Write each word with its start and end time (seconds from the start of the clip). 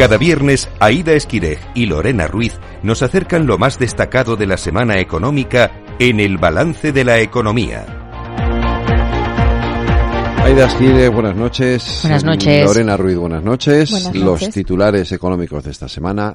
Cada 0.00 0.16
viernes, 0.16 0.70
Aida 0.78 1.12
Esquirej 1.12 1.58
y 1.74 1.84
Lorena 1.84 2.26
Ruiz 2.26 2.54
nos 2.82 3.02
acercan 3.02 3.46
lo 3.46 3.58
más 3.58 3.78
destacado 3.78 4.34
de 4.34 4.46
la 4.46 4.56
semana 4.56 4.98
económica 4.98 5.72
en 5.98 6.20
el 6.20 6.38
balance 6.38 6.90
de 6.90 7.04
la 7.04 7.18
economía. 7.18 7.84
Aida 10.42 10.64
Esquirej, 10.68 11.10
buenas 11.10 11.36
noches. 11.36 11.98
Buenas 12.00 12.24
noches. 12.24 12.64
Lorena 12.64 12.96
Ruiz, 12.96 13.18
buenas 13.18 13.44
noches. 13.44 13.90
Buenas 13.90 14.14
Los 14.14 14.40
noches. 14.40 14.54
titulares 14.54 15.12
económicos 15.12 15.64
de 15.64 15.70
esta 15.70 15.86
semana. 15.86 16.34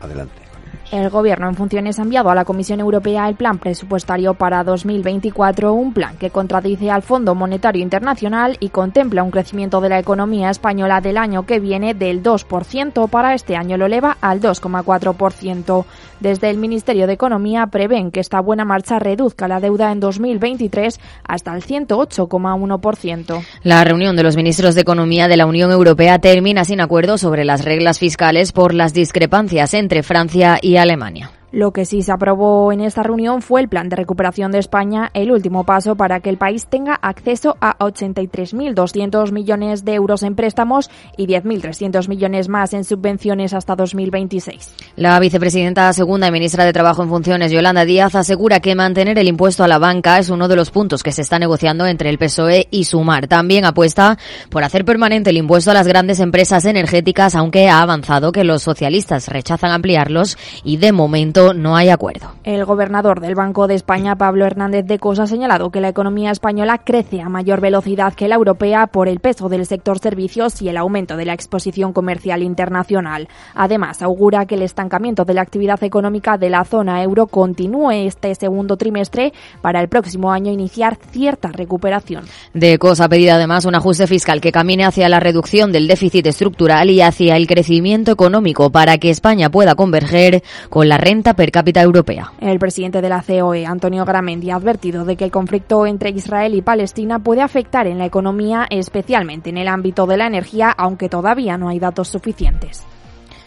Adelante. 0.00 0.45
El 0.92 1.10
Gobierno 1.10 1.48
en 1.48 1.56
funciones 1.56 1.98
ha 1.98 2.02
enviado 2.02 2.30
a 2.30 2.34
la 2.34 2.44
Comisión 2.44 2.78
Europea 2.78 3.28
el 3.28 3.34
plan 3.34 3.58
presupuestario 3.58 4.34
para 4.34 4.62
2024, 4.62 5.72
un 5.72 5.92
plan 5.92 6.16
que 6.16 6.30
contradice 6.30 6.90
al 6.90 7.02
Fondo 7.02 7.34
Monetario 7.34 7.82
Internacional 7.82 8.56
y 8.60 8.68
contempla 8.68 9.24
un 9.24 9.32
crecimiento 9.32 9.80
de 9.80 9.88
la 9.88 9.98
economía 9.98 10.48
española 10.48 11.00
del 11.00 11.16
año 11.16 11.44
que 11.44 11.58
viene 11.58 11.94
del 11.94 12.22
2%, 12.22 13.08
para 13.08 13.34
este 13.34 13.56
año 13.56 13.76
lo 13.76 13.86
eleva 13.86 14.16
al 14.20 14.40
2,4%. 14.40 15.84
Desde 16.20 16.48
el 16.48 16.56
Ministerio 16.56 17.06
de 17.06 17.12
Economía 17.12 17.66
prevén 17.66 18.10
que 18.10 18.20
esta 18.20 18.40
buena 18.40 18.64
marcha 18.64 18.98
reduzca 18.98 19.48
la 19.48 19.60
deuda 19.60 19.92
en 19.92 20.00
2023 20.00 20.98
hasta 21.24 21.54
el 21.54 21.62
108,1%. 21.62 23.44
La 23.62 23.84
reunión 23.84 24.16
de 24.16 24.22
los 24.22 24.36
ministros 24.36 24.74
de 24.74 24.80
Economía 24.80 25.28
de 25.28 25.36
la 25.36 25.46
Unión 25.46 25.72
Europea 25.72 26.18
termina 26.18 26.64
sin 26.64 26.80
acuerdo 26.80 27.18
sobre 27.18 27.44
las 27.44 27.64
reglas 27.64 27.98
fiscales 27.98 28.52
por 28.52 28.72
las 28.72 28.94
discrepancias 28.94 29.74
entre 29.74 30.02
Francia 30.02 30.58
y 30.62 30.75
Alemania. 30.78 31.30
Lo 31.52 31.72
que 31.72 31.84
sí 31.84 32.02
se 32.02 32.10
aprobó 32.10 32.72
en 32.72 32.80
esta 32.80 33.04
reunión 33.04 33.40
fue 33.40 33.60
el 33.60 33.68
plan 33.68 33.88
de 33.88 33.94
recuperación 33.94 34.50
de 34.50 34.58
España, 34.58 35.10
el 35.14 35.30
último 35.30 35.62
paso 35.64 35.94
para 35.94 36.18
que 36.18 36.28
el 36.28 36.38
país 36.38 36.66
tenga 36.66 36.94
acceso 36.94 37.56
a 37.60 37.78
83.200 37.78 39.30
millones 39.30 39.84
de 39.84 39.94
euros 39.94 40.24
en 40.24 40.34
préstamos 40.34 40.90
y 41.16 41.28
10.300 41.28 42.08
millones 42.08 42.48
más 42.48 42.72
en 42.72 42.82
subvenciones 42.82 43.54
hasta 43.54 43.76
2026. 43.76 44.74
La 44.96 45.20
vicepresidenta 45.20 45.92
segunda 45.92 46.26
y 46.26 46.32
ministra 46.32 46.64
de 46.64 46.72
Trabajo 46.72 47.04
en 47.04 47.10
funciones, 47.10 47.52
Yolanda 47.52 47.84
Díaz, 47.84 48.16
asegura 48.16 48.58
que 48.58 48.74
mantener 48.74 49.16
el 49.16 49.28
impuesto 49.28 49.62
a 49.62 49.68
la 49.68 49.78
banca 49.78 50.18
es 50.18 50.30
uno 50.30 50.48
de 50.48 50.56
los 50.56 50.72
puntos 50.72 51.04
que 51.04 51.12
se 51.12 51.22
está 51.22 51.38
negociando 51.38 51.86
entre 51.86 52.10
el 52.10 52.18
PSOE 52.18 52.66
y 52.72 52.84
Sumar. 52.84 53.28
También 53.28 53.64
apuesta 53.64 54.18
por 54.50 54.64
hacer 54.64 54.84
permanente 54.84 55.30
el 55.30 55.36
impuesto 55.36 55.70
a 55.70 55.74
las 55.74 55.86
grandes 55.86 56.18
empresas 56.18 56.64
energéticas, 56.64 57.36
aunque 57.36 57.68
ha 57.68 57.82
avanzado 57.82 58.32
que 58.32 58.42
los 58.42 58.64
socialistas 58.64 59.28
rechazan 59.28 59.70
ampliarlos 59.70 60.36
y 60.64 60.78
de 60.78 60.90
momento 60.90 61.35
no 61.36 61.76
hay 61.76 61.90
acuerdo. 61.90 62.32
El 62.44 62.64
gobernador 62.64 63.20
del 63.20 63.34
Banco 63.34 63.66
de 63.66 63.74
España, 63.74 64.16
Pablo 64.16 64.46
Hernández 64.46 64.86
de 64.86 64.98
Cos, 64.98 65.18
ha 65.18 65.26
señalado 65.26 65.70
que 65.70 65.80
la 65.80 65.88
economía 65.88 66.30
española 66.30 66.78
crece 66.78 67.20
a 67.20 67.28
mayor 67.28 67.60
velocidad 67.60 68.14
que 68.14 68.28
la 68.28 68.36
europea 68.36 68.86
por 68.86 69.08
el 69.08 69.20
peso 69.20 69.48
del 69.48 69.66
sector 69.66 69.98
servicios 69.98 70.62
y 70.62 70.68
el 70.68 70.76
aumento 70.76 71.16
de 71.16 71.26
la 71.26 71.34
exposición 71.34 71.92
comercial 71.92 72.42
internacional. 72.42 73.28
Además, 73.54 74.02
augura 74.02 74.46
que 74.46 74.54
el 74.54 74.62
estancamiento 74.62 75.24
de 75.24 75.34
la 75.34 75.42
actividad 75.42 75.82
económica 75.82 76.38
de 76.38 76.50
la 76.50 76.64
zona 76.64 77.02
euro 77.02 77.26
continúe 77.26 77.90
este 78.06 78.34
segundo 78.34 78.76
trimestre 78.76 79.32
para 79.60 79.80
el 79.80 79.88
próximo 79.88 80.32
año 80.32 80.52
iniciar 80.52 80.96
cierta 81.10 81.52
recuperación. 81.52 82.24
De 82.54 82.78
Cos 82.78 83.00
ha 83.00 83.08
pedido 83.08 83.34
además 83.34 83.64
un 83.64 83.74
ajuste 83.74 84.06
fiscal 84.06 84.40
que 84.40 84.52
camine 84.52 84.84
hacia 84.84 85.08
la 85.08 85.20
reducción 85.20 85.72
del 85.72 85.88
déficit 85.88 86.26
estructural 86.26 86.90
y 86.90 87.02
hacia 87.02 87.36
el 87.36 87.46
crecimiento 87.46 88.12
económico 88.12 88.70
para 88.70 88.98
que 88.98 89.10
España 89.10 89.50
pueda 89.50 89.74
converger 89.74 90.42
con 90.70 90.88
la 90.88 90.98
renta 90.98 91.25
per 91.34 91.50
cápita 91.50 91.80
europea. 91.82 92.32
El 92.40 92.58
presidente 92.58 93.00
de 93.00 93.08
la 93.08 93.22
COE, 93.22 93.66
Antonio 93.66 94.04
Gramendi, 94.04 94.50
ha 94.50 94.56
advertido 94.56 95.04
de 95.04 95.16
que 95.16 95.24
el 95.24 95.30
conflicto 95.30 95.86
entre 95.86 96.10
Israel 96.10 96.54
y 96.54 96.62
Palestina 96.62 97.18
puede 97.18 97.42
afectar 97.42 97.86
en 97.86 97.98
la 97.98 98.06
economía, 98.06 98.66
especialmente 98.70 99.50
en 99.50 99.58
el 99.58 99.68
ámbito 99.68 100.06
de 100.06 100.16
la 100.16 100.26
energía, 100.26 100.70
aunque 100.70 101.08
todavía 101.08 101.56
no 101.56 101.68
hay 101.68 101.78
datos 101.78 102.08
suficientes. 102.08 102.86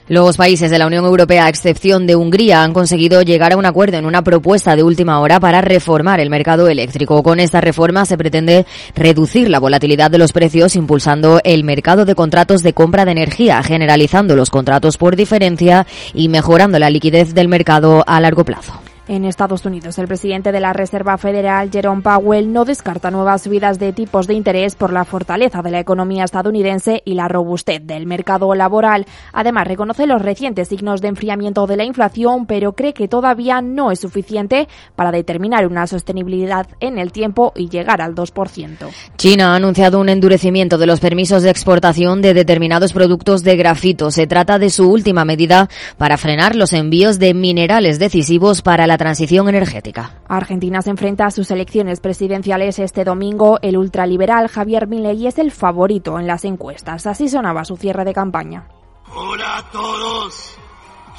Los 0.09 0.37
países 0.37 0.71
de 0.71 0.79
la 0.79 0.87
Unión 0.87 1.05
Europea, 1.05 1.45
a 1.45 1.49
excepción 1.49 2.07
de 2.07 2.15
Hungría, 2.15 2.63
han 2.63 2.73
conseguido 2.73 3.21
llegar 3.21 3.53
a 3.53 3.57
un 3.57 3.67
acuerdo 3.67 3.97
en 3.97 4.07
una 4.07 4.23
propuesta 4.23 4.75
de 4.75 4.81
última 4.81 5.19
hora 5.19 5.39
para 5.39 5.61
reformar 5.61 6.19
el 6.19 6.31
mercado 6.31 6.67
eléctrico. 6.67 7.21
Con 7.21 7.39
esta 7.39 7.61
reforma 7.61 8.07
se 8.07 8.17
pretende 8.17 8.65
reducir 8.95 9.51
la 9.51 9.59
volatilidad 9.59 10.09
de 10.09 10.17
los 10.17 10.33
precios, 10.33 10.75
impulsando 10.75 11.41
el 11.43 11.63
mercado 11.63 12.05
de 12.05 12.15
contratos 12.15 12.63
de 12.63 12.73
compra 12.73 13.05
de 13.05 13.11
energía, 13.11 13.61
generalizando 13.61 14.35
los 14.35 14.49
contratos 14.49 14.97
por 14.97 15.15
diferencia 15.15 15.85
y 16.15 16.27
mejorando 16.27 16.79
la 16.79 16.89
liquidez 16.89 17.35
del 17.35 17.47
mercado 17.47 18.03
a 18.07 18.19
largo 18.19 18.43
plazo. 18.43 18.88
En 19.09 19.25
Estados 19.25 19.65
Unidos, 19.65 19.97
el 19.97 20.07
presidente 20.07 20.51
de 20.51 20.59
la 20.59 20.71
Reserva 20.71 21.17
Federal, 21.17 21.71
Jerome 21.71 22.03
Powell, 22.03 22.53
no 22.53 22.63
descarta 22.63 23.09
nuevas 23.09 23.41
subidas 23.41 23.79
de 23.79 23.91
tipos 23.91 24.27
de 24.27 24.35
interés 24.35 24.75
por 24.75 24.93
la 24.93 25.03
fortaleza 25.03 25.63
de 25.63 25.71
la 25.71 25.79
economía 25.79 26.25
estadounidense 26.25 27.01
y 27.05 27.15
la 27.15 27.27
robustez 27.27 27.81
del 27.83 28.05
mercado 28.05 28.53
laboral. 28.53 29.07
Además, 29.33 29.67
reconoce 29.67 30.05
los 30.05 30.21
recientes 30.21 30.67
signos 30.67 31.01
de 31.01 31.07
enfriamiento 31.07 31.65
de 31.65 31.77
la 31.77 31.85
inflación, 31.85 32.45
pero 32.45 32.73
cree 32.73 32.93
que 32.93 33.07
todavía 33.07 33.63
no 33.63 33.89
es 33.89 33.99
suficiente 33.99 34.67
para 34.95 35.11
determinar 35.11 35.65
una 35.65 35.87
sostenibilidad 35.87 36.67
en 36.79 36.99
el 36.99 37.11
tiempo 37.11 37.51
y 37.55 37.67
llegar 37.67 38.03
al 38.03 38.13
2%. 38.13 38.89
China 39.17 39.53
ha 39.53 39.55
anunciado 39.55 39.99
un 39.99 40.09
endurecimiento 40.09 40.77
de 40.77 40.85
los 40.85 40.99
permisos 40.99 41.41
de 41.41 41.49
exportación 41.49 42.21
de 42.21 42.35
determinados 42.35 42.93
productos 42.93 43.43
de 43.43 43.57
grafito. 43.57 44.11
Se 44.11 44.27
trata 44.27 44.59
de 44.59 44.69
su 44.69 44.87
última 44.87 45.25
medida 45.25 45.67
para 45.97 46.17
frenar 46.17 46.55
los 46.55 46.73
envíos 46.73 47.17
de 47.17 47.33
minerales 47.33 47.97
decisivos 47.97 48.61
para 48.61 48.85
la 48.85 48.98
transición 48.99 49.47
energética. 49.47 50.19
Argentina 50.27 50.81
se 50.81 50.89
enfrenta 50.89 51.25
a 51.25 51.31
sus 51.31 51.49
elecciones 51.51 52.01
presidenciales 52.01 52.79
este 52.79 53.05
domingo. 53.05 53.57
El 53.61 53.77
ultraliberal 53.77 54.49
Javier 54.49 54.87
Milei 54.87 55.25
es 55.25 55.39
el 55.39 55.51
favorito 55.51 56.19
en 56.19 56.27
las 56.27 56.43
encuestas. 56.43 57.07
Así 57.07 57.29
sonaba 57.29 57.63
su 57.63 57.77
cierre 57.77 58.03
de 58.03 58.13
campaña. 58.13 58.67
Hola 59.15 59.57
a 59.59 59.71
todos, 59.71 60.57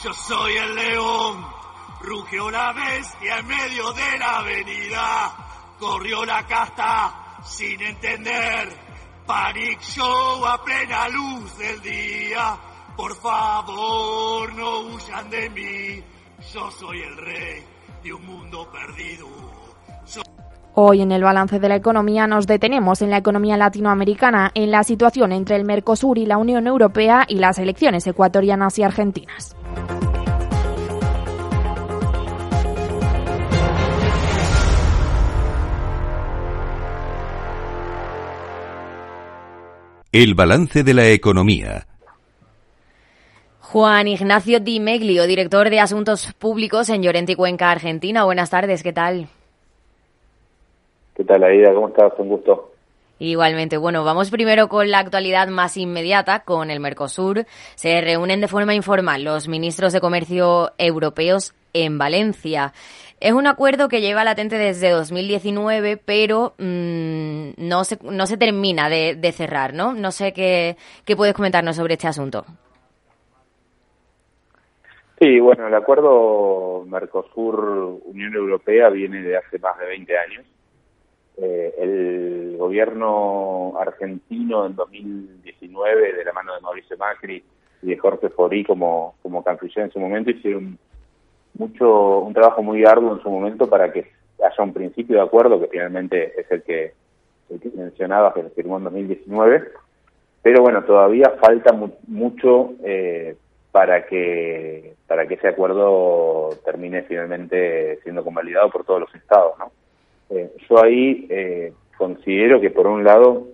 yo 0.04 0.12
soy 0.12 0.52
el 0.58 0.74
león. 0.74 1.44
Rugió 2.02 2.50
la 2.50 2.72
bestia 2.74 3.38
en 3.38 3.46
medio 3.46 3.92
de 3.94 4.18
la 4.18 4.38
avenida. 4.40 5.32
Corrió 5.78 6.24
la 6.26 6.46
casta 6.46 7.40
sin 7.44 7.80
entender. 7.80 8.68
Panic 9.26 9.80
show 9.80 10.44
a 10.44 10.62
plena 10.62 11.08
luz 11.08 11.56
del 11.56 11.80
día. 11.80 12.58
Por 12.94 13.16
favor, 13.16 14.52
no 14.52 14.80
huyan 14.80 15.30
de 15.30 15.48
mí. 15.48 16.04
Yo 16.52 16.70
soy 16.72 17.00
el 17.00 17.16
rey 17.16 17.69
de 18.02 18.12
un 18.12 18.26
mundo 18.26 18.68
perdido. 18.72 19.26
Hoy 20.74 21.02
en 21.02 21.12
el 21.12 21.22
balance 21.22 21.58
de 21.58 21.68
la 21.68 21.76
economía 21.76 22.26
nos 22.26 22.46
detenemos 22.46 23.02
en 23.02 23.10
la 23.10 23.18
economía 23.18 23.56
latinoamericana, 23.56 24.50
en 24.54 24.70
la 24.70 24.84
situación 24.84 25.32
entre 25.32 25.56
el 25.56 25.64
Mercosur 25.64 26.16
y 26.16 26.26
la 26.26 26.38
Unión 26.38 26.66
Europea 26.66 27.24
y 27.28 27.36
las 27.36 27.58
elecciones 27.58 28.06
ecuatorianas 28.06 28.78
y 28.78 28.82
argentinas. 28.84 29.56
El 40.12 40.34
balance 40.34 40.82
de 40.82 40.94
la 40.94 41.08
economía. 41.08 41.86
Juan 43.72 44.08
Ignacio 44.08 44.58
Di 44.58 44.80
Meglio, 44.80 45.28
director 45.28 45.70
de 45.70 45.78
Asuntos 45.78 46.32
Públicos 46.32 46.88
en 46.88 47.04
Llorente 47.04 47.32
y 47.32 47.34
Cuenca, 47.36 47.70
Argentina. 47.70 48.24
Buenas 48.24 48.50
tardes, 48.50 48.82
¿qué 48.82 48.92
tal? 48.92 49.28
¿Qué 51.14 51.22
tal, 51.22 51.44
Aida? 51.44 51.72
¿Cómo 51.72 51.86
estás? 51.86 52.12
Un 52.18 52.30
gusto. 52.30 52.72
Igualmente, 53.20 53.76
bueno, 53.76 54.02
vamos 54.02 54.32
primero 54.32 54.68
con 54.68 54.90
la 54.90 54.98
actualidad 54.98 55.46
más 55.46 55.76
inmediata, 55.76 56.40
con 56.40 56.68
el 56.72 56.80
Mercosur. 56.80 57.46
Se 57.76 58.00
reúnen 58.00 58.40
de 58.40 58.48
forma 58.48 58.74
informal 58.74 59.22
los 59.22 59.46
ministros 59.46 59.92
de 59.92 60.00
Comercio 60.00 60.72
europeos 60.76 61.54
en 61.72 61.96
Valencia. 61.96 62.72
Es 63.20 63.34
un 63.34 63.46
acuerdo 63.46 63.88
que 63.88 64.00
lleva 64.00 64.24
latente 64.24 64.58
desde 64.58 64.90
2019, 64.90 65.96
pero 65.96 66.54
mmm, 66.58 67.50
no, 67.56 67.84
se, 67.84 68.00
no 68.02 68.26
se 68.26 68.36
termina 68.36 68.88
de, 68.88 69.14
de, 69.14 69.30
cerrar, 69.30 69.74
¿no? 69.74 69.94
No 69.94 70.10
sé 70.10 70.32
qué, 70.32 70.76
qué 71.04 71.14
puedes 71.14 71.34
comentarnos 71.34 71.76
sobre 71.76 71.94
este 71.94 72.08
asunto. 72.08 72.44
Sí, 75.20 75.38
bueno, 75.38 75.66
el 75.66 75.74
acuerdo 75.74 76.82
Mercosur-Unión 76.86 78.34
Europea 78.34 78.88
viene 78.88 79.20
de 79.20 79.36
hace 79.36 79.58
más 79.58 79.78
de 79.78 79.84
20 79.84 80.16
años. 80.18 80.46
Eh, 81.36 81.74
el 81.78 82.56
gobierno 82.56 83.74
argentino 83.78 84.64
en 84.64 84.76
2019, 84.76 86.14
de 86.14 86.24
la 86.24 86.32
mano 86.32 86.54
de 86.54 86.62
Mauricio 86.62 86.96
Macri 86.96 87.44
y 87.82 87.86
de 87.86 87.98
Jorge 87.98 88.30
Forí 88.30 88.64
como, 88.64 89.16
como 89.20 89.44
canciller 89.44 89.84
en 89.84 89.92
su 89.92 90.00
momento, 90.00 90.30
hicieron 90.30 90.78
mucho 91.52 92.20
un 92.20 92.32
trabajo 92.32 92.62
muy 92.62 92.86
arduo 92.86 93.14
en 93.14 93.22
su 93.22 93.28
momento 93.28 93.68
para 93.68 93.92
que 93.92 94.10
haya 94.42 94.64
un 94.64 94.72
principio 94.72 95.16
de 95.16 95.22
acuerdo, 95.22 95.60
que 95.60 95.68
finalmente 95.68 96.32
es 96.40 96.50
el 96.50 96.62
que, 96.62 96.94
el 97.50 97.60
que 97.60 97.70
mencionaba, 97.76 98.32
que 98.32 98.44
se 98.44 98.50
firmó 98.50 98.78
en 98.78 98.84
2019. 98.84 99.68
Pero 100.40 100.62
bueno, 100.62 100.82
todavía 100.84 101.34
falta 101.42 101.74
mu 101.74 101.90
mucho 102.08 102.72
eh, 102.82 103.36
para 103.72 104.06
que 104.06 104.94
para 105.06 105.26
que 105.26 105.34
ese 105.34 105.48
acuerdo 105.48 106.50
termine 106.64 107.02
finalmente 107.02 107.98
siendo 108.02 108.24
convalidado 108.24 108.70
por 108.70 108.84
todos 108.84 109.00
los 109.00 109.14
estados, 109.14 109.58
¿no? 109.58 109.72
Eh, 110.30 110.52
yo 110.68 110.82
ahí 110.82 111.26
eh, 111.28 111.72
considero 111.96 112.60
que 112.60 112.70
por 112.70 112.86
un 112.86 113.04
lado 113.04 113.48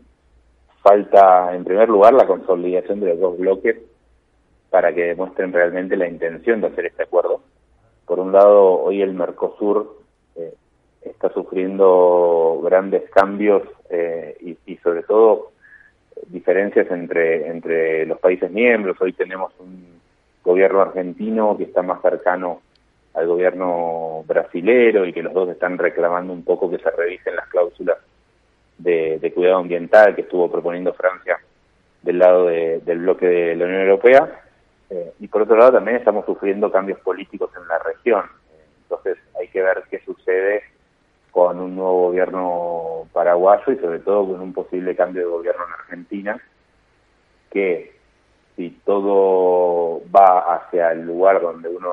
falta 0.82 1.54
en 1.54 1.64
primer 1.64 1.88
lugar 1.88 2.14
la 2.14 2.26
consolidación 2.26 3.00
de 3.00 3.08
los 3.08 3.20
dos 3.20 3.38
bloques 3.38 3.76
para 4.70 4.94
que 4.94 5.04
demuestren 5.04 5.52
realmente 5.52 5.96
la 5.96 6.06
intención 6.06 6.60
de 6.60 6.68
hacer 6.68 6.86
este 6.86 7.04
acuerdo. 7.04 7.40
Por 8.06 8.20
un 8.20 8.32
lado, 8.32 8.82
hoy 8.82 9.02
el 9.02 9.14
Mercosur 9.14 10.02
eh, 10.36 10.54
está 11.02 11.32
sufriendo 11.32 12.60
grandes 12.62 13.08
cambios 13.10 13.62
eh, 13.90 14.36
y, 14.40 14.56
y, 14.72 14.76
sobre 14.76 15.02
todo 15.02 15.52
diferencias 16.28 16.90
entre, 16.90 17.48
entre 17.48 18.06
los 18.06 18.18
países 18.20 18.50
miembros. 18.50 18.96
Hoy 19.00 19.12
tenemos 19.12 19.52
un 19.58 19.95
gobierno 20.46 20.80
argentino 20.80 21.56
que 21.56 21.64
está 21.64 21.82
más 21.82 22.00
cercano 22.00 22.62
al 23.14 23.26
gobierno 23.26 24.22
brasilero 24.26 25.04
y 25.04 25.12
que 25.12 25.22
los 25.22 25.34
dos 25.34 25.48
están 25.48 25.76
reclamando 25.76 26.32
un 26.32 26.44
poco 26.44 26.70
que 26.70 26.78
se 26.78 26.90
revisen 26.90 27.34
las 27.34 27.48
cláusulas 27.48 27.98
de, 28.78 29.32
cuidado 29.34 29.58
ambiental 29.58 30.14
que 30.14 30.22
estuvo 30.22 30.50
proponiendo 30.50 30.94
Francia 30.94 31.38
del 32.02 32.18
lado 32.18 32.46
del 32.46 32.98
bloque 32.98 33.26
de 33.26 33.56
la 33.56 33.64
Unión 33.64 33.80
Europea. 33.82 34.42
Eh, 34.88 35.12
y 35.18 35.26
por 35.26 35.42
otro 35.42 35.56
lado 35.56 35.72
también 35.72 35.96
estamos 35.96 36.24
sufriendo 36.24 36.70
cambios 36.70 37.00
políticos 37.00 37.50
en 37.60 37.66
la 37.66 37.78
región. 37.80 38.24
Entonces 38.82 39.18
hay 39.38 39.48
que 39.48 39.62
ver 39.62 39.82
qué 39.90 39.98
sucede 40.04 40.62
con 41.32 41.58
un 41.58 41.74
nuevo 41.74 42.08
gobierno 42.08 43.08
paraguayo 43.12 43.72
y 43.72 43.78
sobre 43.78 43.98
todo 43.98 44.28
con 44.28 44.40
un 44.40 44.52
posible 44.52 44.94
cambio 44.94 45.22
de 45.22 45.28
gobierno 45.28 45.64
en 45.66 45.72
Argentina, 45.72 46.40
que 47.50 47.95
si 48.56 48.70
todo 48.84 50.02
va 50.14 50.56
hacia 50.56 50.92
el 50.92 51.02
lugar 51.02 51.40
donde 51.40 51.68
uno 51.68 51.92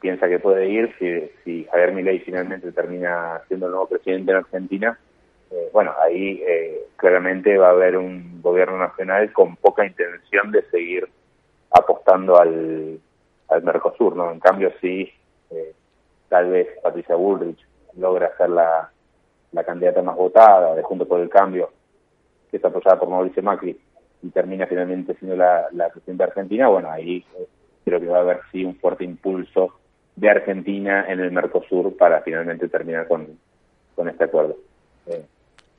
piensa 0.00 0.28
que 0.28 0.38
puede 0.38 0.68
ir 0.68 0.94
si, 0.98 1.30
si 1.44 1.64
Javier 1.66 1.92
Milei 1.92 2.20
finalmente 2.20 2.72
termina 2.72 3.42
siendo 3.46 3.66
el 3.66 3.72
nuevo 3.72 3.88
presidente 3.88 4.32
en 4.32 4.38
Argentina. 4.38 4.98
Eh, 5.50 5.68
bueno, 5.72 5.92
ahí 6.02 6.42
eh, 6.46 6.86
claramente 6.96 7.56
va 7.58 7.68
a 7.68 7.72
haber 7.72 7.96
un 7.96 8.40
gobierno 8.40 8.78
nacional 8.78 9.32
con 9.32 9.56
poca 9.56 9.84
intención 9.84 10.50
de 10.50 10.62
seguir 10.70 11.08
apostando 11.70 12.38
al, 12.38 12.98
Mercosur, 13.62 14.14
¿no? 14.14 14.30
En 14.30 14.38
cambio, 14.38 14.72
sí, 14.80 15.12
eh, 15.50 15.74
tal 16.28 16.50
vez 16.50 16.68
Patricia 16.82 17.16
Bullrich 17.16 17.58
logra 17.96 18.34
ser 18.36 18.48
la, 18.50 18.90
la 19.50 19.64
candidata 19.64 20.02
más 20.02 20.16
votada 20.16 20.76
de 20.76 20.82
Junto 20.84 21.06
por 21.06 21.20
el 21.20 21.28
Cambio, 21.28 21.70
que 22.48 22.56
está 22.56 22.68
apoyada 22.68 23.00
por 23.00 23.08
Mauricio 23.08 23.42
Macri, 23.42 23.76
y 24.22 24.30
termina 24.30 24.66
finalmente 24.66 25.14
siendo 25.14 25.36
la, 25.36 25.66
la 25.72 25.88
presidenta 25.88 26.24
argentina, 26.24 26.68
bueno, 26.68 26.90
ahí 26.90 27.24
creo 27.84 28.00
que 28.00 28.06
va 28.06 28.18
a 28.18 28.22
haber 28.22 28.40
sí 28.52 28.64
un 28.64 28.76
fuerte 28.76 29.04
impulso 29.04 29.74
de 30.16 30.28
Argentina 30.28 31.06
en 31.08 31.20
el 31.20 31.30
Mercosur 31.30 31.96
para 31.96 32.20
finalmente 32.22 32.68
terminar 32.68 33.08
con, 33.08 33.38
con 33.94 34.08
este 34.08 34.24
acuerdo. 34.24 34.56
Eh, 35.06 35.24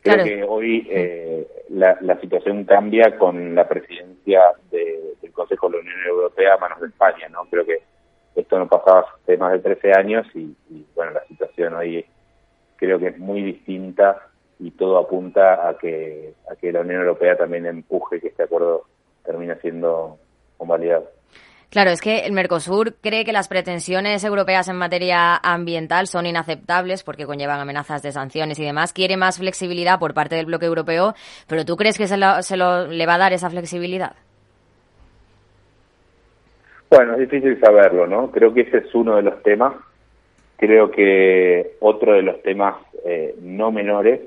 creo 0.02 0.24
que 0.24 0.44
hoy 0.44 0.88
eh, 0.90 1.48
la, 1.70 1.98
la, 2.02 2.20
situación 2.20 2.64
cambia 2.66 3.18
con 3.18 3.54
la 3.54 3.68
presidencia 3.68 4.42
del 4.72 5.32
Consejo 5.32 5.70
de 5.70 5.78
la 5.78 5.82
Unión 5.82 6.00
Europea 6.08 6.56
a 6.56 6.58
manos 6.58 6.82
de 6.82 6.88
España, 6.88 7.30
¿no? 7.30 7.46
Creo 7.50 7.66
que 7.66 7.80
esto 8.36 8.58
no 8.58 8.68
pasaba 8.68 9.06
hace 9.22 9.38
más 9.38 9.52
de 9.54 9.60
13 9.60 9.94
años 9.94 10.28
y, 10.34 10.56
bueno, 10.96 11.12
la 11.12 11.24
situación 11.26 11.74
hoy 11.74 12.06
creo 12.78 12.98
que 12.98 13.08
es 13.08 13.20
muy 13.20 13.44
distinta 13.44 14.28
y 14.62 14.72
todo 14.72 15.00
apunta 15.00 15.68
a 15.68 15.78
que, 15.78 16.34
a 16.50 16.56
que 16.56 16.72
la 16.72 16.82
Unión 16.82 17.02
Europea 17.02 17.36
también 17.36 17.66
empuje 17.66 18.22
que 18.22 18.28
este 18.28 18.44
acuerdo 18.44 18.86
termine 19.26 19.56
siendo 19.56 20.18
convalidado. 20.58 21.10
Claro, 21.72 21.90
es 21.90 22.02
que 22.02 22.26
el 22.26 22.34
Mercosur 22.34 22.96
cree 23.02 23.24
que 23.24 23.32
las 23.32 23.48
pretensiones 23.48 24.24
europeas 24.24 24.68
en 24.68 24.76
materia 24.76 25.36
ambiental 25.38 26.08
son 26.08 26.26
inaceptables 26.26 27.04
porque 27.04 27.26
conllevan 27.26 27.60
amenazas 27.60 28.04
de 28.04 28.12
sanciones 28.12 28.60
y 28.60 28.66
demás. 28.66 28.94
Quiere 28.94 29.18
más 29.18 29.40
flexibilidad 29.40 29.98
por 29.98 30.14
parte 30.14 30.36
del 30.36 30.46
bloque 30.46 30.66
europeo, 30.66 31.16
pero 31.48 31.66
¿tú 31.66 31.78
crees 31.78 31.98
que 31.98 32.08
se, 32.08 32.18
lo, 32.18 32.42
se 32.44 32.58
lo, 32.58 32.88
le 32.88 33.06
va 33.06 33.16
a 33.16 33.20
dar 33.20 33.34
esa 33.34 33.50
flexibilidad? 33.50 34.16
Bueno, 36.90 37.14
es 37.14 37.20
difícil 37.20 37.58
saberlo, 37.62 38.06
¿no? 38.06 38.32
Creo 38.32 38.54
que 38.54 38.62
ese 38.62 38.80
es 38.80 38.94
uno 38.94 39.16
de 39.16 39.24
los 39.24 39.42
temas. 39.42 39.74
Creo 40.58 40.92
que 40.92 41.78
otro 41.80 42.14
de 42.14 42.22
los 42.22 42.44
temas 42.44 42.76
eh, 43.06 43.34
no 43.40 43.72
menores 43.72 44.20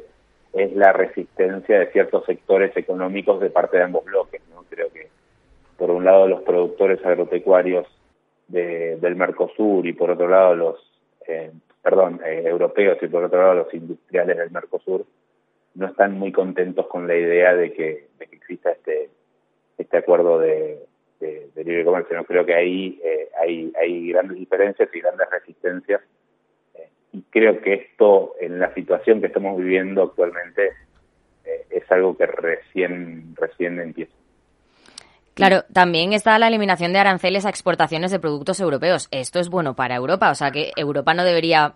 es 0.54 0.72
la 0.74 0.92
resistencia 0.92 1.80
de 1.80 1.90
ciertos 1.90 2.24
sectores 2.26 2.76
económicos 2.76 3.40
de 3.40 3.50
parte 3.50 3.76
de 3.76 3.84
ambos 3.84 4.04
bloques, 4.04 4.40
¿no? 4.50 4.64
Creo 4.68 4.90
que 4.92 5.08
por 5.76 5.90
un 5.90 6.04
lado 6.04 6.28
los 6.28 6.42
productores 6.42 7.04
agropecuarios 7.04 7.86
de, 8.48 8.96
del 8.96 9.16
Mercosur 9.16 9.86
y 9.86 9.92
por 9.92 10.10
otro 10.10 10.28
lado 10.28 10.54
los, 10.54 10.92
eh, 11.26 11.50
perdón, 11.82 12.20
eh, 12.24 12.42
europeos 12.46 12.98
y 13.02 13.08
por 13.08 13.24
otro 13.24 13.40
lado 13.40 13.54
los 13.54 13.74
industriales 13.74 14.36
del 14.36 14.50
Mercosur, 14.50 15.04
no 15.74 15.86
están 15.86 16.16
muy 16.18 16.30
contentos 16.30 16.86
con 16.86 17.08
la 17.08 17.16
idea 17.16 17.54
de 17.54 17.72
que, 17.72 18.06
de 18.18 18.26
que 18.26 18.36
exista 18.36 18.70
este, 18.70 19.10
este 19.76 19.96
acuerdo 19.96 20.38
de, 20.38 20.78
de, 21.18 21.64
libre 21.64 21.84
comercio. 21.84 22.16
No 22.16 22.24
creo 22.24 22.46
que 22.46 22.54
ahí 22.54 23.00
eh, 23.04 23.28
hay, 23.40 23.72
hay 23.80 24.12
grandes 24.12 24.36
diferencias 24.36 24.88
y 24.94 25.00
grandes 25.00 25.28
resistencias 25.30 26.00
y 27.14 27.22
creo 27.30 27.60
que 27.60 27.74
esto 27.74 28.34
en 28.40 28.58
la 28.58 28.74
situación 28.74 29.20
que 29.20 29.28
estamos 29.28 29.56
viviendo 29.56 30.02
actualmente 30.02 30.72
eh, 31.44 31.66
es 31.70 31.90
algo 31.92 32.16
que 32.16 32.26
recién 32.26 33.36
recién 33.36 33.78
empieza. 33.78 34.12
Claro, 35.34 35.62
también 35.72 36.12
está 36.12 36.38
la 36.38 36.48
eliminación 36.48 36.92
de 36.92 36.98
aranceles 36.98 37.46
a 37.46 37.50
exportaciones 37.50 38.10
de 38.10 38.18
productos 38.18 38.60
europeos. 38.60 39.08
Esto 39.12 39.38
es 39.38 39.48
bueno 39.48 39.74
para 39.74 39.94
Europa, 39.94 40.30
o 40.30 40.34
sea 40.34 40.50
que 40.50 40.72
Europa 40.76 41.14
no 41.14 41.24
debería 41.24 41.74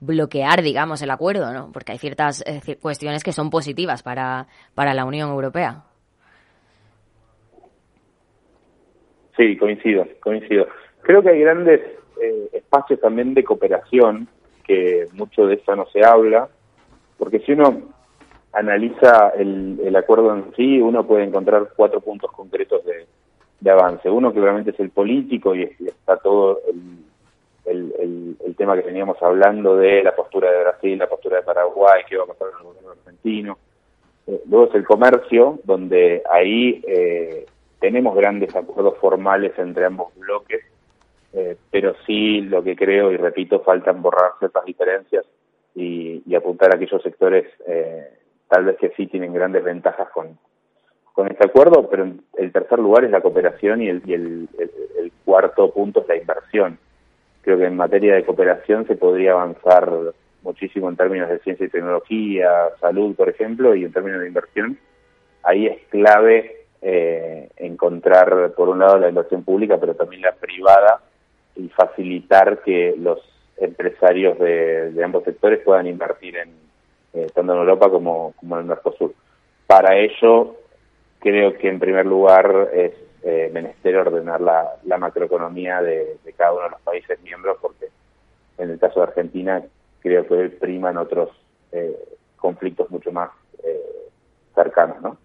bloquear, 0.00 0.62
digamos, 0.62 1.00
el 1.00 1.10
acuerdo, 1.10 1.52
¿no? 1.52 1.70
Porque 1.72 1.92
hay 1.92 1.98
ciertas 1.98 2.44
eh, 2.46 2.76
cuestiones 2.76 3.24
que 3.24 3.32
son 3.32 3.48
positivas 3.48 4.02
para, 4.02 4.46
para 4.74 4.92
la 4.92 5.06
Unión 5.06 5.30
Europea. 5.30 5.82
Sí, 9.36 9.56
coincido, 9.56 10.06
coincido. 10.20 10.66
Creo 11.02 11.22
que 11.22 11.30
hay 11.30 11.40
grandes 11.40 11.80
eh, 12.22 12.48
espacios 12.52 13.00
también 13.00 13.32
de 13.32 13.44
cooperación, 13.44 14.28
que 14.64 15.06
mucho 15.12 15.46
de 15.46 15.54
eso 15.54 15.76
no 15.76 15.86
se 15.86 16.04
habla, 16.04 16.48
porque 17.18 17.40
si 17.40 17.52
uno 17.52 17.82
analiza 18.52 19.30
el, 19.36 19.80
el 19.84 19.96
acuerdo 19.96 20.34
en 20.34 20.54
sí, 20.56 20.80
uno 20.80 21.06
puede 21.06 21.24
encontrar 21.24 21.70
cuatro 21.76 22.00
puntos 22.00 22.30
concretos 22.32 22.84
de, 22.84 23.06
de 23.60 23.70
avance. 23.70 24.08
Uno 24.08 24.32
claramente 24.32 24.70
es 24.70 24.80
el 24.80 24.90
político 24.90 25.54
y, 25.54 25.62
está 25.62 26.16
todo 26.18 26.60
el, 27.66 27.94
el, 28.00 28.36
el, 28.44 28.56
tema 28.56 28.76
que 28.76 28.86
veníamos 28.86 29.20
hablando 29.22 29.76
de 29.76 30.02
la 30.02 30.14
postura 30.14 30.50
de 30.50 30.60
Brasil, 30.60 30.98
la 30.98 31.08
postura 31.08 31.38
de 31.38 31.42
Paraguay, 31.42 32.02
qué 32.08 32.16
va 32.16 32.24
a 32.24 32.26
pasar 32.26 32.50
con 32.50 32.58
el 32.58 32.66
gobierno 32.66 32.90
argentino. 32.92 33.58
Eh, 34.26 34.40
luego 34.48 34.68
es 34.68 34.74
el 34.74 34.84
comercio, 34.84 35.58
donde 35.64 36.22
ahí 36.30 36.82
eh, 36.86 37.46
tenemos 37.80 38.14
grandes 38.14 38.54
acuerdos 38.54 38.96
formales 38.98 39.52
entre 39.58 39.84
ambos 39.86 40.14
bloques, 40.16 40.62
eh, 41.34 41.56
pero 41.70 41.96
sí 42.06 42.42
lo 42.42 42.62
que 42.62 42.76
creo 42.76 43.10
y 43.10 43.16
repito, 43.16 43.60
faltan 43.60 44.00
borrar 44.00 44.32
ciertas 44.38 44.64
diferencias 44.64 45.24
y, 45.74 46.22
y 46.24 46.34
apuntar 46.36 46.72
a 46.72 46.76
aquellos 46.76 47.02
sectores 47.02 47.46
eh, 47.66 48.08
tal 48.48 48.66
vez 48.66 48.76
que 48.78 48.90
sí 48.90 49.08
tienen 49.08 49.32
grandes 49.32 49.64
ventajas 49.64 50.08
con, 50.10 50.38
con 51.12 51.28
este 51.28 51.46
acuerdo, 51.46 51.88
pero 51.90 52.08
el 52.36 52.52
tercer 52.52 52.78
lugar 52.78 53.04
es 53.04 53.10
la 53.10 53.20
cooperación 53.20 53.82
y, 53.82 53.88
el, 53.88 54.02
y 54.06 54.14
el, 54.14 54.48
el, 54.58 55.12
cuarto 55.24 55.72
punto 55.72 56.02
es 56.02 56.08
la 56.08 56.16
inversión. 56.16 56.78
Creo 57.42 57.58
que 57.58 57.64
en 57.64 57.76
materia 57.76 58.14
de 58.14 58.24
cooperación 58.24 58.86
se 58.86 58.94
podría 58.94 59.32
avanzar 59.32 59.90
muchísimo 60.42 60.88
en 60.88 60.96
términos 60.96 61.28
de 61.30 61.38
ciencia 61.40 61.66
y 61.66 61.70
tecnología, 61.70 62.50
salud, 62.80 63.16
por 63.16 63.28
ejemplo, 63.28 63.74
y 63.74 63.84
en 63.84 63.92
términos 63.92 64.20
de 64.20 64.28
inversión. 64.28 64.78
Ahí 65.42 65.66
es 65.66 65.78
clave 65.88 66.66
eh, 66.82 67.48
encontrar, 67.56 68.52
por 68.54 68.68
un 68.68 68.78
lado, 68.78 68.98
la 68.98 69.08
inversión 69.08 69.42
pública, 69.42 69.78
pero 69.80 69.94
también 69.94 70.22
la 70.22 70.32
privada 70.32 71.00
y 71.56 71.68
facilitar 71.68 72.62
que 72.62 72.94
los 72.98 73.20
empresarios 73.56 74.38
de, 74.38 75.00
ambos 75.04 75.24
sectores 75.24 75.60
puedan 75.64 75.86
invertir 75.86 76.36
en, 76.36 76.50
eh, 77.12 77.28
tanto 77.34 77.52
en 77.52 77.58
Europa 77.58 77.90
como, 77.90 78.34
en 78.42 78.52
el 78.52 78.64
Mercosur. 78.64 79.14
Para 79.66 79.96
ello, 79.96 80.56
creo 81.20 81.56
que 81.56 81.68
en 81.68 81.78
primer 81.78 82.06
lugar 82.06 82.70
es 82.74 82.92
eh, 83.22 83.50
menester 83.52 83.96
ordenar 83.96 84.40
la, 84.40 84.98
macroeconomía 84.98 85.80
de, 85.80 86.18
cada 86.36 86.52
uno 86.52 86.64
de 86.64 86.70
los 86.70 86.80
países 86.82 87.20
miembros, 87.22 87.56
porque 87.60 87.86
en 88.58 88.70
el 88.70 88.78
caso 88.78 89.00
de 89.00 89.06
Argentina 89.06 89.62
creo 90.00 90.26
que 90.26 90.50
priman 90.50 90.98
otros 90.98 91.30
eh, 91.72 91.96
conflictos 92.36 92.90
mucho 92.90 93.10
más 93.12 93.30
eh, 93.62 94.10
cercanos, 94.54 95.00
¿no? 95.00 95.16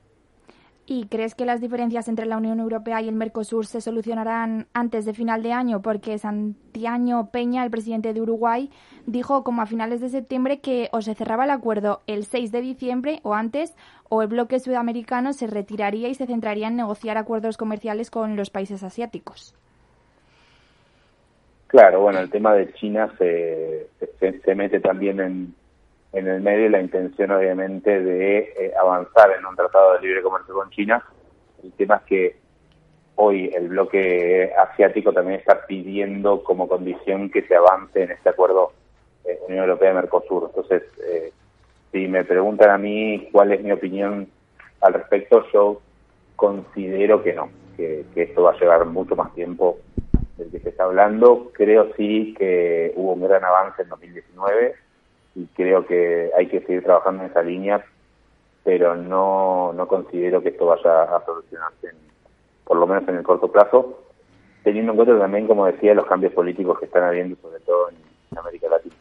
¿Y 0.92 1.06
crees 1.06 1.36
que 1.36 1.46
las 1.46 1.62
diferencias 1.62 2.08
entre 2.08 2.26
la 2.26 2.36
Unión 2.36 2.60
Europea 2.60 3.00
y 3.00 3.08
el 3.08 3.14
Mercosur 3.14 3.68
se 3.68 3.80
solucionarán 3.80 4.66
antes 4.74 5.06
de 5.06 5.14
final 5.14 5.44
de 5.44 5.54
año? 5.54 5.84
Porque 5.84 6.18
Santiago 6.18 7.30
Peña, 7.30 7.64
el 7.64 7.70
presidente 7.70 8.12
de 8.12 8.20
Uruguay, 8.20 8.72
dijo 9.06 9.44
como 9.44 9.62
a 9.62 9.68
finales 9.68 10.02
de 10.02 10.10
septiembre 10.10 10.62
que 10.62 10.90
o 10.92 11.04
se 11.04 11.14
cerraba 11.14 11.44
el 11.44 11.52
acuerdo 11.52 12.02
el 12.08 12.24
6 12.24 12.52
de 12.52 12.62
diciembre 12.62 13.20
o 13.22 13.36
antes, 13.36 13.76
o 14.10 14.24
el 14.24 14.30
bloque 14.30 14.60
sudamericano 14.60 15.32
se 15.34 15.46
retiraría 15.46 16.10
y 16.10 16.16
se 16.16 16.26
centraría 16.26 16.70
en 16.70 16.78
negociar 16.78 17.20
acuerdos 17.20 17.56
comerciales 17.56 18.10
con 18.10 18.36
los 18.36 18.50
países 18.50 18.82
asiáticos. 18.82 19.54
Claro, 21.68 22.02
bueno, 22.02 22.18
el 22.18 22.32
tema 22.32 22.56
de 22.56 22.74
China 22.74 23.14
se, 23.20 23.90
se, 24.20 24.40
se 24.40 24.56
mete 24.56 24.80
también 24.80 25.20
en, 25.20 25.54
en 26.14 26.28
el 26.28 26.42
medio 26.42 26.70
la 26.70 26.82
intención 26.82 27.32
obviamente 27.32 28.02
de 28.02 28.38
eh, 28.40 28.74
avanzar 28.80 29.32
en 29.38 29.46
un 29.46 29.56
tratado 29.56 29.94
de 29.94 30.02
libre 30.02 30.22
comercio 30.22 30.54
con 30.54 30.70
China. 30.72 31.04
El 31.64 31.72
tema 31.74 31.98
es 31.98 32.02
que 32.04 32.36
hoy 33.16 33.52
el 33.54 33.68
bloque 33.68 34.52
asiático 34.54 35.14
también 35.14 35.40
está 35.40 35.66
pidiendo 35.68 36.44
como 36.44 36.68
condición 36.68 37.30
que 37.30 37.44
se 37.44 37.56
avance 37.56 38.02
en 38.02 38.12
este 38.12 38.30
acuerdo 38.30 38.72
eh, 39.26 39.40
Unión 39.48 39.66
Europea-Mercosur. 39.66 40.46
Entonces, 40.48 40.84
eh, 41.06 41.32
si 41.92 42.08
me 42.08 42.24
preguntan 42.24 42.72
a 42.72 42.78
mí 42.78 43.30
cuál 43.32 43.52
es 43.52 43.62
mi 43.62 43.72
opinión 43.72 44.30
al 44.82 44.94
respecto, 44.94 45.46
yo 45.54 45.82
considero 46.36 47.22
que 47.22 47.34
no, 47.34 47.50
que, 47.76 48.06
esto 48.16 48.44
va 48.44 48.52
a 48.52 48.60
llevar 48.60 48.86
mucho 48.86 49.16
más 49.16 49.34
tiempo 49.34 49.78
del 50.38 50.50
que 50.50 50.60
se 50.60 50.70
está 50.70 50.86
hablando. 50.86 51.52
Creo 51.54 51.94
sí 51.98 52.34
que 52.38 52.94
hubo 52.96 53.14
un 53.14 53.28
gran 53.28 53.44
avance 53.44 53.82
en 53.82 53.90
2019 53.90 54.76
y 55.40 55.46
creo 55.56 55.86
que 55.86 56.32
hay 56.38 56.48
que 56.48 56.60
seguir 56.62 56.84
trabajando 56.84 57.24
en 57.24 57.30
esa 57.30 57.42
línea, 57.42 57.86
pero 58.64 58.96
no, 58.96 59.72
no 59.74 59.88
considero 59.88 60.42
que 60.44 60.50
esto 60.50 60.66
vaya 60.66 61.04
a 61.04 61.26
solucionarse, 61.26 61.92
por 62.66 62.76
lo 62.76 62.86
menos 62.86 63.08
en 63.08 63.16
el 63.16 63.24
corto 63.24 63.50
plazo, 63.50 64.04
teniendo 64.64 64.92
en 64.92 64.98
cuenta 64.98 65.18
también, 65.18 65.48
como 65.48 65.66
decía, 65.66 65.94
los 65.94 66.08
cambios 66.08 66.34
políticos 66.34 66.78
que 66.78 66.86
están 66.86 67.06
habiendo, 67.06 67.38
sobre 67.42 67.62
todo 67.62 67.90
en 67.90 68.38
América 68.38 68.68
Latina. 68.70 68.96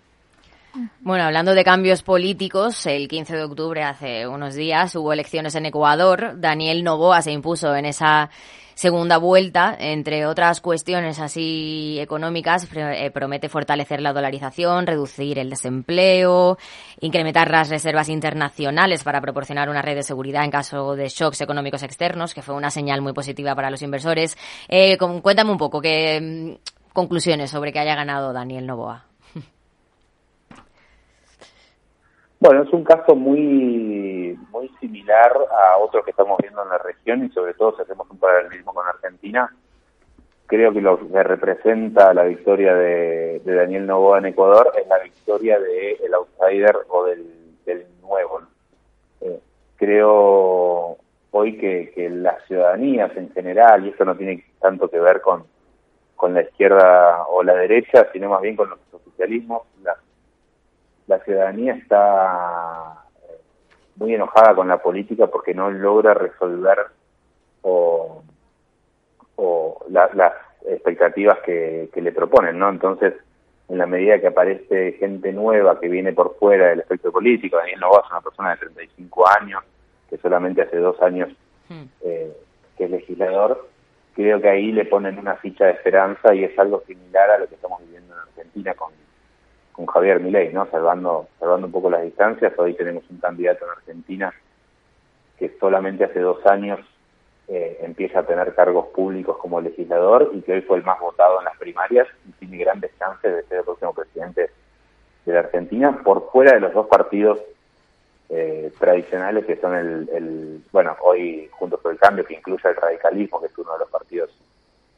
Bueno, 1.09 1.25
hablando 1.25 1.55
de 1.55 1.65
cambios 1.65 2.03
políticos, 2.03 2.85
el 2.85 3.09
15 3.09 3.35
de 3.35 3.45
octubre, 3.45 3.83
hace 3.83 4.29
unos 4.29 4.55
días, 4.55 4.95
hubo 4.95 5.11
elecciones 5.11 5.55
en 5.55 5.65
Ecuador. 5.65 6.35
Daniel 6.37 6.85
Novoa 6.85 7.23
se 7.23 7.33
impuso 7.33 7.75
en 7.75 7.87
esa 7.87 8.29
segunda 8.75 9.17
vuelta, 9.17 9.75
entre 9.81 10.27
otras 10.27 10.61
cuestiones 10.61 11.19
así 11.19 11.97
económicas, 11.99 12.69
eh, 12.75 13.11
promete 13.11 13.49
fortalecer 13.49 14.03
la 14.03 14.13
dolarización, 14.13 14.87
reducir 14.87 15.39
el 15.39 15.49
desempleo, 15.49 16.59
incrementar 17.01 17.51
las 17.51 17.71
reservas 17.71 18.11
internacionales 18.11 19.03
para 19.03 19.23
proporcionar 19.23 19.71
una 19.71 19.81
red 19.81 19.95
de 19.95 20.03
seguridad 20.03 20.45
en 20.45 20.51
caso 20.51 20.95
de 20.95 21.09
shocks 21.09 21.41
económicos 21.41 21.83
externos, 21.85 22.35
que 22.35 22.43
fue 22.43 22.55
una 22.55 22.69
señal 22.71 23.01
muy 23.01 23.15
positiva 23.15 23.55
para 23.55 23.71
los 23.71 23.81
inversores. 23.81 24.37
Eh, 24.69 24.99
cuéntame 24.99 25.53
un 25.53 25.59
poco 25.59 25.81
qué 25.81 26.21
mm, 26.21 26.93
conclusiones 26.93 27.51
sobre 27.51 27.73
que 27.73 27.79
haya 27.79 27.95
ganado 27.95 28.35
Daniel 28.35 28.67
Novoa. 28.67 29.08
Bueno, 32.41 32.63
es 32.63 32.73
un 32.73 32.85
caso 32.85 33.17
muy, 33.17 34.39
muy 34.51 34.69
similar 34.81 35.33
a 35.51 35.79
otros 35.79 36.05
que 36.05 36.13
estamos 36.13 36.39
viendo 36.41 36.63
en 36.63 36.69
la 36.69 36.79
región 36.79 37.25
y 37.25 37.31
sobre 37.31 37.55
todo 37.55 37.75
si 37.75 37.83
hacemos 37.83 38.09
un 38.11 38.19
paralelismo 38.19 38.73
con 38.73 38.87
Argentina, 38.87 39.53
creo 40.47 40.73
que 40.73 40.81
lo 40.81 40.99
que 40.99 41.23
representa 41.25 42.15
la 42.15 42.25
victoria 42.25 42.75
de, 42.75 43.41
Daniel 43.45 43.87
Novoa 43.87 44.19
en 44.19 44.27
Ecuador 44.27 44.73
es 44.81 44.87
la 44.87 44.99
victoria 45.01 45.59
del 45.59 45.97
el 46.05 46.15
outsider 46.15 46.77
o 46.89 47.05
del, 47.05 47.27
nuevo. 48.03 48.41
Eh, 49.21 49.41
creo 49.77 50.97
hoy 51.33 51.59
que, 51.59 51.91
que 51.95 52.09
las 52.09 52.43
ciudadanías 52.47 53.15
en 53.17 53.31
general, 53.33 53.85
y 53.85 53.91
esto 53.91 54.05
no 54.05 54.17
tiene 54.17 54.45
tanto 54.61 54.89
que 54.89 54.99
ver 54.99 55.21
con, 55.21 55.45
con 56.17 56.35
la 56.35 56.43
izquierda 56.43 57.27
o 57.29 57.43
la 57.43 57.55
derecha, 57.55 58.09
sino 58.13 58.31
más 58.31 58.41
bien 58.41 58.57
con 58.57 58.71
los 58.71 58.79
oficialismos, 58.93 59.63
las 59.83 59.99
la 61.09 61.19
ciudadanía 61.21 61.75
está 61.75 63.05
eh, 63.23 63.41
muy 63.97 64.15
enojada 64.15 64.55
con 64.55 64.69
la 64.69 64.79
política 64.79 65.27
porque 65.27 65.55
no 65.55 65.71
logra 65.71 66.15
resolver 66.15 66.79
o, 67.63 68.23
las 69.89 70.33
expectativas 70.67 71.39
que, 71.41 71.89
le 71.95 72.13
proponen, 72.13 72.59
¿no? 72.59 72.69
Entonces, 72.69 73.15
en 73.69 73.79
la 73.79 73.87
medida 73.87 74.21
que 74.21 74.27
aparece 74.27 74.93
gente 74.93 75.33
nueva 75.33 75.81
que 75.81 75.89
viene 75.89 76.13
por 76.13 76.37
fuera 76.37 76.69
del 76.69 76.81
espectro 76.81 77.11
político, 77.11 77.57
Daniel 77.57 77.81
Novoa 77.81 78.03
es 78.05 78.11
una 78.11 78.21
persona 78.21 78.51
de 78.51 78.57
35 78.59 79.29
años, 79.41 79.65
que 80.11 80.19
solamente 80.19 80.63
hace 80.63 80.77
dos 80.77 81.01
años 81.01 81.31
hmm. 81.69 81.85
eh, 82.03 82.37
que 82.77 82.85
es 82.85 82.91
legislador, 82.91 83.67
creo 84.15 84.41
que 84.41 84.49
ahí 84.49 84.73
le 84.73 84.85
ponen 84.85 85.19
una 85.19 85.37
ficha 85.37 85.65
de 85.65 85.73
esperanza 85.73 86.35
y 86.35 86.45
es 86.45 86.59
algo 86.59 86.83
similar 86.87 87.31
a 87.31 87.39
lo 87.39 87.49
que 87.49 87.55
estamos 87.55 87.81
viviendo 87.81 88.15
en 88.15 88.21
Argentina 88.21 88.75
con 88.75 88.93
con 89.79 89.87
Javier 89.87 90.19
Milei, 90.19 90.53
¿no? 90.53 90.67
Salvando, 90.73 91.29
salvando 91.39 91.69
un 91.69 91.73
poco 91.73 91.89
las 91.89 92.03
distancias, 92.03 92.53
hoy 92.59 92.75
tenemos 92.75 93.05
un 93.11 93.19
candidato 93.19 93.65
en 93.65 93.71
Argentina 93.71 94.35
que 95.39 95.57
solamente 95.61 96.03
hace 96.03 96.19
dos 96.19 96.45
años 96.47 96.81
eh, 97.47 97.79
empieza 97.83 98.19
a 98.19 98.27
tener 98.27 98.57
cargos 98.57 98.89
públicos 98.89 99.39
como 99.39 99.61
legislador 99.61 100.33
y 100.35 100.41
que 100.41 100.55
hoy 100.55 100.63
fue 100.63 100.79
el 100.79 100.83
más 100.83 100.99
votado 100.99 101.39
en 101.39 101.45
las 101.45 101.57
primarias 101.59 102.09
y 102.29 102.33
tiene 102.33 102.59
grandes 102.59 102.91
chances 102.99 103.33
de 103.33 103.45
ser 103.45 103.59
el 103.59 103.65
próximo 103.65 103.95
presidente 103.95 104.51
de 105.25 105.33
la 105.33 105.41
Argentina 105.41 106.03
por 106.03 106.29
fuera 106.33 106.55
de 106.55 106.61
los 106.61 106.75
dos 106.75 106.89
partidos 106.89 107.39
eh, 108.31 108.73
tradicionales 108.81 109.47
que 109.47 109.61
son 109.61 109.77
el, 109.77 110.61
bueno, 110.73 110.97
hoy 111.03 111.49
Juntos 111.53 111.79
por 111.79 111.93
el 111.93 112.01
Cambio, 112.01 112.25
que 112.25 112.35
incluye 112.35 112.69
el 112.69 112.75
radicalismo, 112.75 113.41
que 113.41 113.47
es 113.47 113.57
uno 113.57 113.75
de 113.75 113.79
los 113.79 113.91
partidos 113.91 114.31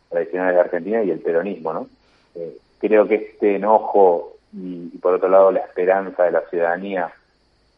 tradicionales 0.08 0.54
de 0.54 0.60
Argentina, 0.62 1.02
y 1.02 1.10
el 1.10 1.20
peronismo, 1.20 1.74
¿no? 1.74 1.86
Eh, 2.34 2.56
creo 2.80 3.06
que 3.06 3.16
este 3.16 3.56
enojo 3.56 4.29
y, 4.52 4.98
por 4.98 5.14
otro 5.14 5.28
lado 5.28 5.50
la 5.50 5.60
esperanza 5.60 6.24
de 6.24 6.32
la 6.32 6.42
ciudadanía 6.48 7.12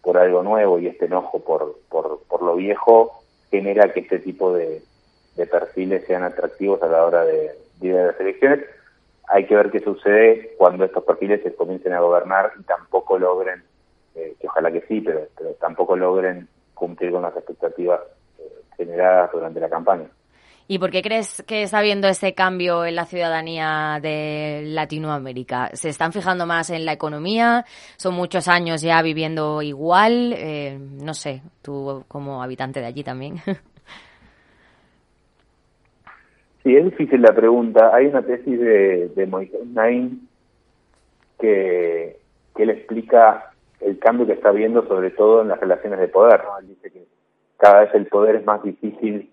por 0.03 0.19
algo 0.19 0.43
nuevo 0.43 0.79
y 0.79 0.89
este 0.89 1.07
enojo 1.07 1.41
por, 1.41 1.79
por, 1.89 2.23
por 2.29 2.43
lo 2.43 2.57
viejo 2.57 3.23
genera 3.51 3.93
que 3.93 4.01
este 4.01 4.19
tipo 4.19 4.53
de, 4.55 4.83
perfiles 5.51 6.05
sean 6.07 6.23
atractivos 6.23 6.83
a 6.83 6.87
la 6.87 7.05
hora 7.05 7.25
de, 7.25 7.51
a 7.51 8.07
las 8.07 8.21
elecciones. 8.21 8.61
Hay 9.29 9.47
que 9.47 9.57
ver 9.57 9.71
qué 9.71 9.81
sucede 9.81 10.55
cuando 10.57 10.85
estos 10.85 11.05
perfiles 11.05 11.43
se 11.43 11.55
comiencen 11.55 11.93
a 11.93 12.01
gobernar 12.01 12.53
y 12.59 12.63
tampoco 12.63 13.19
logren, 13.19 13.63
eh, 14.15 14.35
que 14.41 14.47
ojalá 14.47 14.71
que 14.71 14.83
sí, 14.83 15.01
pero, 15.01 15.27
pero 15.37 15.51
tampoco 15.55 15.97
logren 15.97 16.49
cumplir 16.75 17.13
con 17.13 17.23
las 17.23 17.37
expectativas 17.37 18.01
eh, 18.39 18.43
generadas 18.77 19.31
durante 19.33 19.61
la 19.61 19.69
campaña. 19.69 20.09
¿Y 20.69 20.79
por 20.79 20.91
qué 20.91 21.03
crees 21.03 21.43
que 21.47 21.63
está 21.63 21.79
habiendo 21.79 22.09
ese 22.09 22.35
cambio 22.35 22.85
en 22.85 22.95
la 22.95 23.05
ciudadanía 23.05 23.99
de 24.01 24.63
Latinoamérica? 24.65 25.71
¿Se 25.73 25.89
están 25.89 26.13
fijando 26.13 26.47
más 26.47 26.71
en 26.71 26.85
la 26.85 26.93
economía? 26.93 27.65
¿Son 27.97 28.15
muchos 28.15 28.49
años 28.49 28.81
ya 28.81 29.03
viviendo 29.03 29.61
igual? 29.63 30.33
Eh, 30.37 30.79
no 30.79 31.15
sé, 31.15 31.43
tú 31.63 32.05
como 32.09 32.43
habitante 32.43 32.81
de 32.81 32.87
allí 32.87 33.03
también. 33.03 33.37
Sí, 36.63 36.77
es 36.77 36.85
difícil 36.85 37.21
la 37.21 37.35
pregunta. 37.35 37.91
Hay 37.93 38.07
una 38.07 38.23
tesis 38.23 38.61
de, 38.61 39.09
de 39.17 39.27
Moisés 39.27 39.67
Nain 39.67 40.29
que, 41.41 42.19
que 42.55 42.63
él 42.63 42.71
explica 42.71 43.51
el 43.81 43.99
cambio 43.99 44.27
que 44.27 44.35
está 44.35 44.51
habiendo 44.51 44.87
sobre 44.87 45.11
todo 45.11 45.43
en 45.43 45.49
las 45.49 45.59
relaciones 45.59 45.99
de 45.99 46.07
poder. 46.07 46.41
Él 46.61 46.69
dice 46.69 46.93
que 46.93 47.05
cada 47.57 47.81
vez 47.81 47.95
el 47.95 48.07
poder 48.07 48.37
es 48.37 48.47
más 48.47 48.63
difícil 48.63 49.32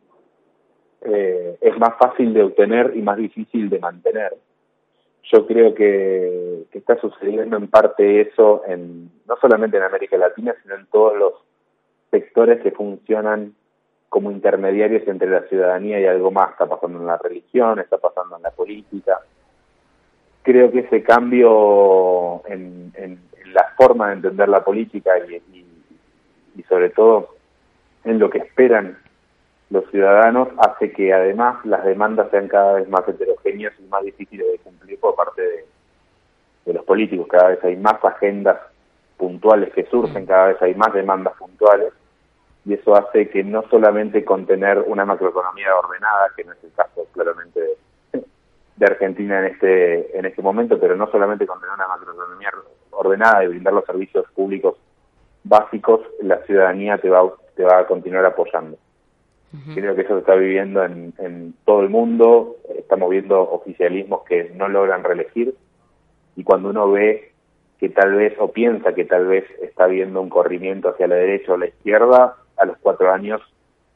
eh, 1.01 1.57
es 1.61 1.77
más 1.77 1.97
fácil 1.97 2.33
de 2.33 2.43
obtener 2.43 2.93
y 2.95 3.01
más 3.01 3.17
difícil 3.17 3.69
de 3.69 3.79
mantener. 3.79 4.35
Yo 5.31 5.45
creo 5.45 5.73
que, 5.73 6.65
está 6.73 6.99
sucediendo 6.99 7.57
en 7.57 7.67
parte 7.67 8.21
eso 8.21 8.63
en 8.67 9.11
no 9.27 9.37
solamente 9.39 9.77
en 9.77 9.83
América 9.83 10.17
Latina, 10.17 10.55
sino 10.61 10.75
en 10.75 10.87
todos 10.87 11.17
los 11.17 11.33
sectores 12.09 12.61
que 12.61 12.71
funcionan 12.71 13.53
como 14.07 14.31
intermediarios 14.31 15.07
entre 15.07 15.29
la 15.29 15.43
ciudadanía 15.43 15.99
y 15.99 16.05
algo 16.05 16.31
más. 16.31 16.51
Está 16.51 16.67
pasando 16.67 16.99
en 16.99 17.05
la 17.05 17.17
religión, 17.17 17.79
está 17.79 17.97
pasando 17.97 18.37
en 18.37 18.43
la 18.43 18.51
política. 18.51 19.19
Creo 20.41 20.71
que 20.71 20.79
ese 20.79 21.03
cambio 21.03 22.41
en, 22.47 22.91
la 23.53 23.73
forma 23.77 24.07
de 24.07 24.13
entender 24.13 24.47
la 24.47 24.63
política 24.63 25.11
y 26.55 26.63
sobre 26.63 26.89
todo 26.89 27.35
en 28.03 28.19
lo 28.19 28.29
que 28.29 28.39
esperan 28.39 28.97
los 29.69 29.85
ciudadanos 29.91 30.47
hace 30.57 30.91
que 30.91 31.13
además 31.13 31.63
las 31.63 31.83
demandas 31.85 32.31
sean 32.31 32.47
cada 32.47 32.73
vez 32.73 32.89
más 32.89 33.07
heterogéneas 33.07 33.73
y 33.79 33.83
más 33.83 34.03
difíciles 34.03 34.47
de 34.51 34.57
cumplir 34.59 34.99
por 34.99 35.15
parte 35.15 35.41
de, 35.41 35.65
los 36.73 36.85
políticos. 36.85 37.27
Cada 37.27 37.49
vez 37.49 37.63
hay 37.63 37.75
más 37.77 38.03
agendas 38.03 38.59
puntuales 39.17 39.73
que 39.73 39.85
surgen, 39.85 40.27
cada 40.27 40.47
vez 40.47 40.61
hay 40.61 40.75
más 40.75 40.93
demandas 40.93 41.33
puntuales 41.37 41.93
y 42.63 42.73
eso 42.73 42.95
hace 42.95 43.29
que 43.29 43.43
no 43.43 43.63
solamente 43.69 44.23
contener 44.23 44.79
una 44.85 45.03
macroeconomía 45.03 45.75
ordenada, 45.75 46.27
que 46.35 46.43
no 46.43 46.53
es 46.53 46.63
el 46.63 46.71
caso 46.73 47.07
claramente 47.11 47.59
de, 47.59 48.23
de 48.75 48.85
Argentina 48.85 49.39
en 49.39 49.45
este 49.45 50.17
en 50.17 50.25
este 50.25 50.43
momento, 50.43 50.79
pero 50.79 50.95
no 50.95 51.09
solamente 51.09 51.47
contener 51.47 51.73
una 51.73 51.87
macroeconomía 51.87 52.51
ordenada 52.91 53.43
y 53.43 53.47
brindar 53.47 53.73
los 53.73 53.85
servicios 53.85 54.25
públicos 54.35 54.77
básicos, 55.43 56.01
la 56.21 56.37
ciudadanía 56.45 56.97
te 56.99 57.09
va 57.09 57.31
te 57.55 57.63
va 57.63 57.79
a 57.79 57.87
continuar 57.87 58.25
apoyando. 58.25 58.77
Creo 59.73 59.95
que 59.95 60.01
eso 60.01 60.13
se 60.13 60.19
está 60.19 60.35
viviendo 60.35 60.83
en, 60.83 61.53
todo 61.65 61.81
el 61.81 61.89
mundo. 61.89 62.57
Estamos 62.77 63.09
viendo 63.09 63.41
oficialismos 63.41 64.23
que 64.23 64.51
no 64.55 64.67
logran 64.67 65.03
reelegir 65.03 65.55
y 66.35 66.43
cuando 66.43 66.69
uno 66.69 66.91
ve 66.91 67.31
que 67.79 67.89
tal 67.89 68.13
vez 68.13 68.35
o 68.39 68.51
piensa 68.51 68.93
que 68.93 69.05
tal 69.05 69.25
vez 69.27 69.45
está 69.61 69.87
viendo 69.87 70.21
un 70.21 70.29
corrimiento 70.29 70.89
hacia 70.89 71.07
la 71.07 71.15
derecha 71.15 71.53
o 71.53 71.57
la 71.57 71.67
izquierda, 71.67 72.35
a 72.57 72.65
los 72.65 72.77
cuatro 72.77 73.11
años 73.11 73.41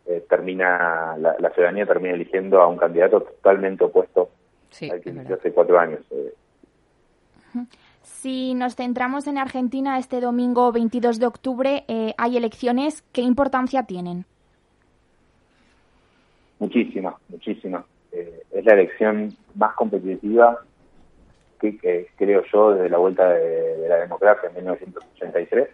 eh, 0.05 0.25
termina 0.27 1.15
la, 1.17 1.49
ciudadanía 1.51 1.85
termina 1.85 2.15
eligiendo 2.15 2.61
a 2.61 2.67
un 2.67 2.77
candidato 2.77 3.21
totalmente 3.21 3.83
opuesto 3.83 4.29
al 4.89 5.01
que 5.01 5.33
hace 5.33 5.51
cuatro 5.51 5.79
años. 5.79 5.99
Eh. 6.11 6.33
Si 8.01 8.53
nos 8.55 8.75
centramos 8.75 9.27
en 9.27 9.37
Argentina, 9.37 9.99
este 9.99 10.19
domingo 10.19 10.71
22 10.71 11.19
de 11.19 11.25
octubre 11.27 11.83
eh, 11.87 12.13
hay 12.17 12.37
elecciones. 12.37 13.03
¿Qué 13.11 13.21
importancia 13.21 13.83
tienen? 13.83 14.25
Muchísima, 16.59 17.15
muchísima. 17.29 17.85
eh, 18.11 18.43
es 18.51 18.65
la 18.65 18.73
elección 18.73 19.35
más 19.55 19.73
competitiva 19.75 20.59
que, 21.71 22.07
creo 22.17 22.43
yo 22.51 22.71
desde 22.71 22.89
la 22.89 22.97
vuelta 22.97 23.29
de, 23.29 23.87
la 23.87 23.97
democracia 23.97 24.49
en 24.49 24.55
1983. 24.55 25.69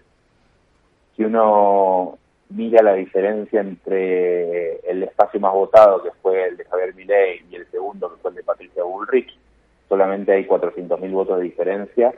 Si 1.16 1.24
uno 1.24 2.18
mira 2.50 2.82
la 2.84 2.94
diferencia 2.94 3.62
entre 3.62 4.78
el 4.90 5.04
espacio 5.04 5.40
más 5.40 5.54
votado, 5.54 6.04
que 6.04 6.12
fue 6.22 6.48
el 6.48 6.58
de 6.58 6.66
Javier 6.66 6.96
Milei, 6.96 7.42
y 7.50 7.56
el 7.56 7.70
segundo, 7.72 8.14
que 8.14 8.22
fue 8.22 8.32
el 8.32 8.38
de 8.38 8.44
Patricia 8.44 8.84
Bullrich, 8.84 9.38
solamente 9.88 10.34
hay 10.34 10.46
400.000 10.46 11.12
votos 11.12 11.38
de 11.38 11.44
diferencia. 11.44 12.14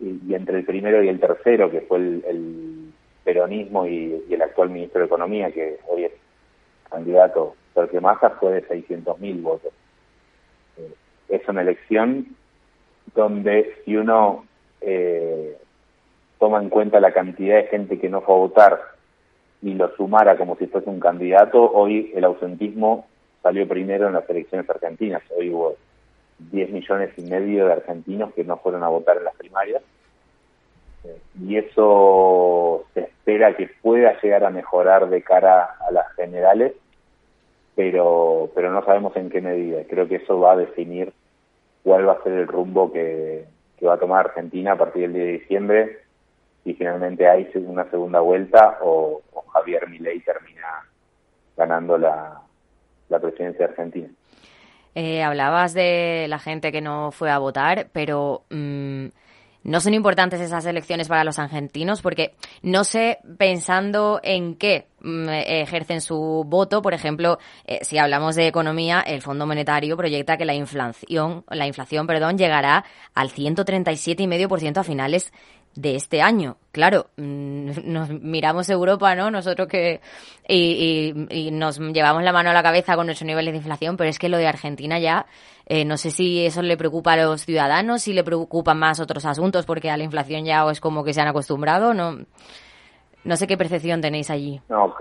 Y, 0.00 0.34
entre 0.34 0.58
el 0.58 0.64
primero 0.64 1.02
y 1.02 1.08
el 1.08 1.20
tercero, 1.20 1.70
que 1.70 1.82
fue 1.82 1.98
el, 1.98 2.92
peronismo 3.22 3.86
y, 3.86 4.24
el 4.30 4.42
actual 4.42 4.70
ministro 4.70 5.00
de 5.00 5.06
Economía, 5.06 5.52
que 5.52 5.78
hoy 5.88 6.04
es 6.04 6.12
candidato 6.88 7.54
Sergio 7.74 8.00
Massa, 8.00 8.30
fue 8.30 8.52
de 8.52 8.68
600.000 8.68 9.42
votos. 9.42 9.72
Eh, 10.76 10.94
es 11.28 11.48
una 11.48 11.62
elección 11.62 12.36
donde 13.14 13.76
si 13.84 13.96
uno 13.96 14.44
eh, 14.80 15.56
toma 16.38 16.60
en 16.62 16.68
cuenta 16.68 17.00
la 17.00 17.12
cantidad 17.12 17.56
de 17.56 17.68
gente 17.68 17.98
que 17.98 18.08
no 18.08 18.22
fue 18.22 18.34
a 18.34 18.38
votar 18.38 18.80
y 19.62 19.74
lo 19.74 19.94
sumara 19.96 20.36
como 20.36 20.56
si 20.56 20.66
fuese 20.66 20.88
un 20.88 21.00
candidato, 21.00 21.70
hoy 21.72 22.12
el 22.14 22.24
ausentismo 22.24 23.06
salió 23.42 23.68
primero 23.68 24.06
en 24.06 24.14
las 24.14 24.28
elecciones 24.28 24.68
argentinas. 24.68 25.22
Hoy 25.36 25.50
hubo 25.50 25.76
10 26.50 26.70
millones 26.70 27.10
y 27.16 27.22
medio 27.22 27.66
de 27.66 27.72
argentinos 27.74 28.32
que 28.34 28.44
no 28.44 28.56
fueron 28.58 28.82
a 28.82 28.88
votar 28.88 29.18
en 29.18 29.24
las 29.24 29.34
primarias. 29.34 29.82
Eh, 31.04 31.18
y 31.42 31.56
eso 31.56 32.86
se 32.94 33.00
espera 33.00 33.56
que 33.56 33.68
pueda 33.82 34.18
llegar 34.20 34.44
a 34.44 34.50
mejorar 34.50 35.08
de 35.08 35.22
cara 35.22 35.76
a 35.86 35.90
las 35.90 36.10
generales, 36.14 36.72
pero, 37.80 38.50
pero 38.54 38.70
no 38.70 38.84
sabemos 38.84 39.16
en 39.16 39.30
qué 39.30 39.40
medida. 39.40 39.84
Creo 39.88 40.06
que 40.06 40.16
eso 40.16 40.38
va 40.38 40.52
a 40.52 40.56
definir 40.56 41.14
cuál 41.82 42.06
va 42.06 42.12
a 42.12 42.22
ser 42.22 42.34
el 42.34 42.46
rumbo 42.46 42.92
que, 42.92 43.46
va 43.82 43.94
a 43.94 43.98
tomar 43.98 44.26
Argentina 44.26 44.72
a 44.72 44.76
partir 44.76 45.10
del 45.10 45.14
10 45.14 45.24
de 45.24 45.32
diciembre, 45.32 45.98
si 46.62 46.74
finalmente 46.74 47.26
hay 47.26 47.50
una 47.54 47.88
segunda 47.90 48.20
vuelta 48.20 48.76
o, 48.82 49.22
Javier 49.54 49.88
Milei 49.88 50.20
termina 50.20 50.86
ganando 51.56 51.96
la, 51.96 52.42
presidencia 53.08 53.66
de 53.66 53.72
Argentina. 53.72 54.08
Eh, 54.94 55.22
hablabas 55.22 55.72
de 55.72 56.26
la 56.28 56.38
gente 56.38 56.72
que 56.72 56.82
no 56.82 57.12
fue 57.12 57.30
a 57.30 57.38
votar, 57.38 57.86
pero 57.92 58.42
mm, 58.50 59.06
no 59.62 59.80
son 59.80 59.94
importantes 59.94 60.40
esas 60.40 60.64
elecciones 60.66 61.08
para 61.08 61.24
los 61.24 61.38
argentinos 61.38 62.00
porque 62.00 62.34
no 62.62 62.84
sé 62.84 63.18
pensando 63.36 64.20
en 64.22 64.54
qué 64.54 64.86
mm, 65.00 65.28
ejercen 65.28 66.00
su 66.00 66.44
voto. 66.46 66.82
Por 66.82 66.94
ejemplo, 66.94 67.38
eh, 67.66 67.80
si 67.82 67.98
hablamos 67.98 68.36
de 68.36 68.46
economía, 68.46 69.00
el 69.00 69.22
Fondo 69.22 69.46
Monetario 69.46 69.96
proyecta 69.96 70.36
que 70.36 70.44
la 70.44 70.54
inflación, 70.54 71.44
la 71.48 71.66
inflación, 71.66 72.06
perdón, 72.06 72.38
llegará 72.38 72.84
al 73.14 73.30
137,5% 73.30 74.78
a 74.78 74.84
finales 74.84 75.32
de 75.74 75.96
este 75.96 76.22
año. 76.22 76.56
Claro, 76.72 77.06
mm, 77.16 77.70
nos 77.84 78.10
miramos 78.10 78.68
Europa, 78.68 79.14
¿no? 79.14 79.30
Nosotros 79.30 79.68
que 79.68 80.00
y, 80.48 81.14
y, 81.30 81.50
nos 81.50 81.78
llevamos 81.78 82.22
la 82.22 82.32
mano 82.32 82.50
a 82.50 82.52
la 82.52 82.62
cabeza 82.62 82.96
con 82.96 83.06
nuestros 83.06 83.26
niveles 83.26 83.52
de 83.52 83.58
inflación, 83.58 83.96
pero 83.96 84.10
es 84.10 84.18
que 84.18 84.28
lo 84.28 84.38
de 84.38 84.46
Argentina 84.46 84.98
ya, 84.98 85.26
eh, 85.66 85.84
no 85.84 85.96
sé 85.96 86.10
si 86.10 86.44
eso 86.44 86.62
le 86.62 86.76
preocupa 86.76 87.12
a 87.12 87.16
los 87.16 87.44
ciudadanos, 87.44 88.02
si 88.02 88.12
le 88.12 88.24
preocupan 88.24 88.78
más 88.78 89.00
otros 89.00 89.24
asuntos, 89.24 89.66
porque 89.66 89.90
a 89.90 89.96
la 89.96 90.04
inflación 90.04 90.44
ya 90.44 90.68
es 90.70 90.80
como 90.80 91.04
que 91.04 91.12
se 91.12 91.20
han 91.20 91.28
acostumbrado, 91.28 91.94
¿no? 91.94 92.18
No 93.22 93.36
sé 93.36 93.46
qué 93.46 93.56
percepción 93.56 94.00
tenéis 94.00 94.30
allí. 94.30 94.60
No, 94.68 94.94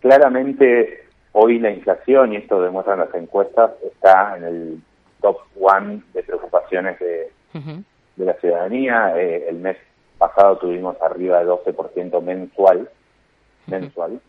claramente 0.00 1.08
hoy 1.32 1.58
la 1.58 1.70
inflación, 1.70 2.32
y 2.32 2.36
esto 2.36 2.60
demuestran 2.60 2.98
las 2.98 3.14
encuestas, 3.14 3.70
está 3.82 4.36
en 4.36 4.44
el 4.44 4.82
top 5.20 5.38
one 5.60 6.02
de 6.12 6.22
preocupaciones 6.22 6.98
de, 6.98 7.32
de 8.16 8.26
la 8.26 8.34
ciudadanía. 8.34 9.18
Eh, 9.18 9.46
el 9.48 9.56
mes 9.56 9.78
pasado 10.18 10.58
tuvimos 10.58 11.00
arriba 11.00 11.40
de 11.40 11.46
12% 11.46 12.22
mensual, 12.22 12.90
mensual. 13.66 14.20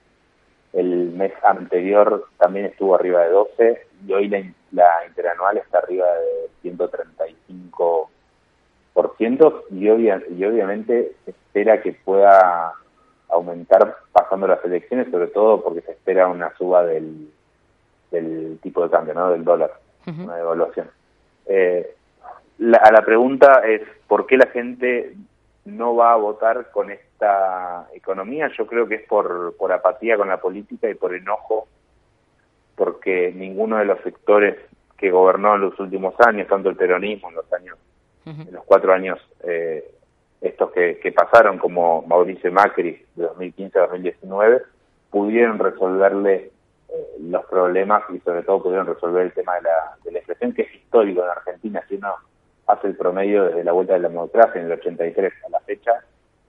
El 0.74 1.12
mes 1.12 1.34
anterior 1.44 2.28
también 2.38 2.68
estuvo 2.68 2.96
arriba 2.96 3.24
de 3.24 3.30
12 3.30 3.82
y 4.08 4.14
hoy 4.14 4.30
la, 4.30 4.42
la 4.72 5.06
interanual 5.06 5.58
está 5.58 5.80
arriba 5.80 6.06
de 6.08 6.50
135% 6.70 9.64
y, 9.72 9.90
obvia, 9.90 10.24
y 10.30 10.46
obviamente 10.46 11.12
se 11.26 11.32
espera 11.32 11.82
que 11.82 11.92
pueda 11.92 12.74
aumentar 13.30 13.98
pasando 14.12 14.48
las 14.48 14.64
elecciones, 14.64 15.12
sobre 15.12 15.28
todo 15.28 15.62
porque 15.62 15.82
se 15.82 15.92
espera 15.92 16.28
una 16.28 16.56
suba 16.58 16.86
del, 16.86 17.30
del 18.12 18.60
tipo 18.62 18.84
de 18.84 18.90
cambio, 18.90 19.14
¿no? 19.14 19.32
del 19.32 19.44
dólar, 19.44 19.72
una 20.06 20.36
devaluación. 20.36 20.90
Eh, 21.46 21.96
a 22.62 22.92
la 22.92 23.04
pregunta 23.04 23.62
es 23.66 23.82
por 24.08 24.28
qué 24.28 24.38
la 24.38 24.48
gente 24.48 25.16
no 25.66 25.96
va 25.96 26.14
a 26.14 26.18
votar 26.18 26.70
con 26.72 26.92
esta 26.92 27.88
economía. 27.94 28.50
Yo 28.58 28.68
creo 28.68 28.88
que 28.88 28.96
es 28.96 29.08
por, 29.08 29.56
por 29.58 29.72
apatía 29.72 30.18
con 30.18 30.28
la 30.28 30.40
política 30.40 30.90
y 30.90 30.96
por 30.96 31.14
enojo, 31.14 31.68
porque 32.76 33.32
ninguno 33.36 33.78
de 33.78 33.86
los 33.86 34.00
sectores 34.02 34.58
que 34.98 35.12
gobernó 35.12 35.56
en 35.56 35.62
los 35.62 35.80
últimos 35.80 36.14
años, 36.20 36.48
tanto 36.48 36.70
el 36.70 36.76
peronismo 36.76 37.30
en 37.30 37.36
los 37.36 37.54
años, 37.54 37.78
en 38.26 38.54
los 38.54 38.64
cuatro 38.66 38.94
años 38.94 39.20
eh, 39.44 39.84
estos 40.42 40.72
que, 40.72 41.00
que, 41.00 41.12
pasaron, 41.12 41.58
como 41.58 42.04
Mauricio 42.04 42.52
Macri 42.52 43.04
de 43.16 43.24
2015 43.24 43.80
a 43.80 43.82
2019, 43.88 44.62
pudieron 45.10 45.58
resolverle 45.58 46.52
eh, 46.90 47.08
los 47.20 47.46
problemas 47.46 48.04
y 48.14 48.20
sobre 48.20 48.44
todo 48.44 48.62
pudieron 48.62 48.86
resolver 48.88 49.24
el 49.24 49.34
tema 49.34 49.56
de 49.56 49.62
la, 49.64 49.98
de 50.04 50.12
la 50.12 50.20
inflación, 50.20 50.54
que 50.54 50.64
es 50.64 50.76
histórico 50.76 51.24
en 51.24 51.30
Argentina. 51.30 51.84
Si 51.88 51.96
uno 51.96 52.16
hace 52.72 52.88
el 52.88 52.96
promedio 52.96 53.46
desde 53.46 53.64
la 53.64 53.72
vuelta 53.72 53.94
de 53.94 54.00
la 54.00 54.10
democracia 54.10 54.60
en 54.60 54.68
el 54.68 54.74
83 54.74 55.34
a 55.46 55.50
la 55.50 55.60
fecha, 55.62 55.92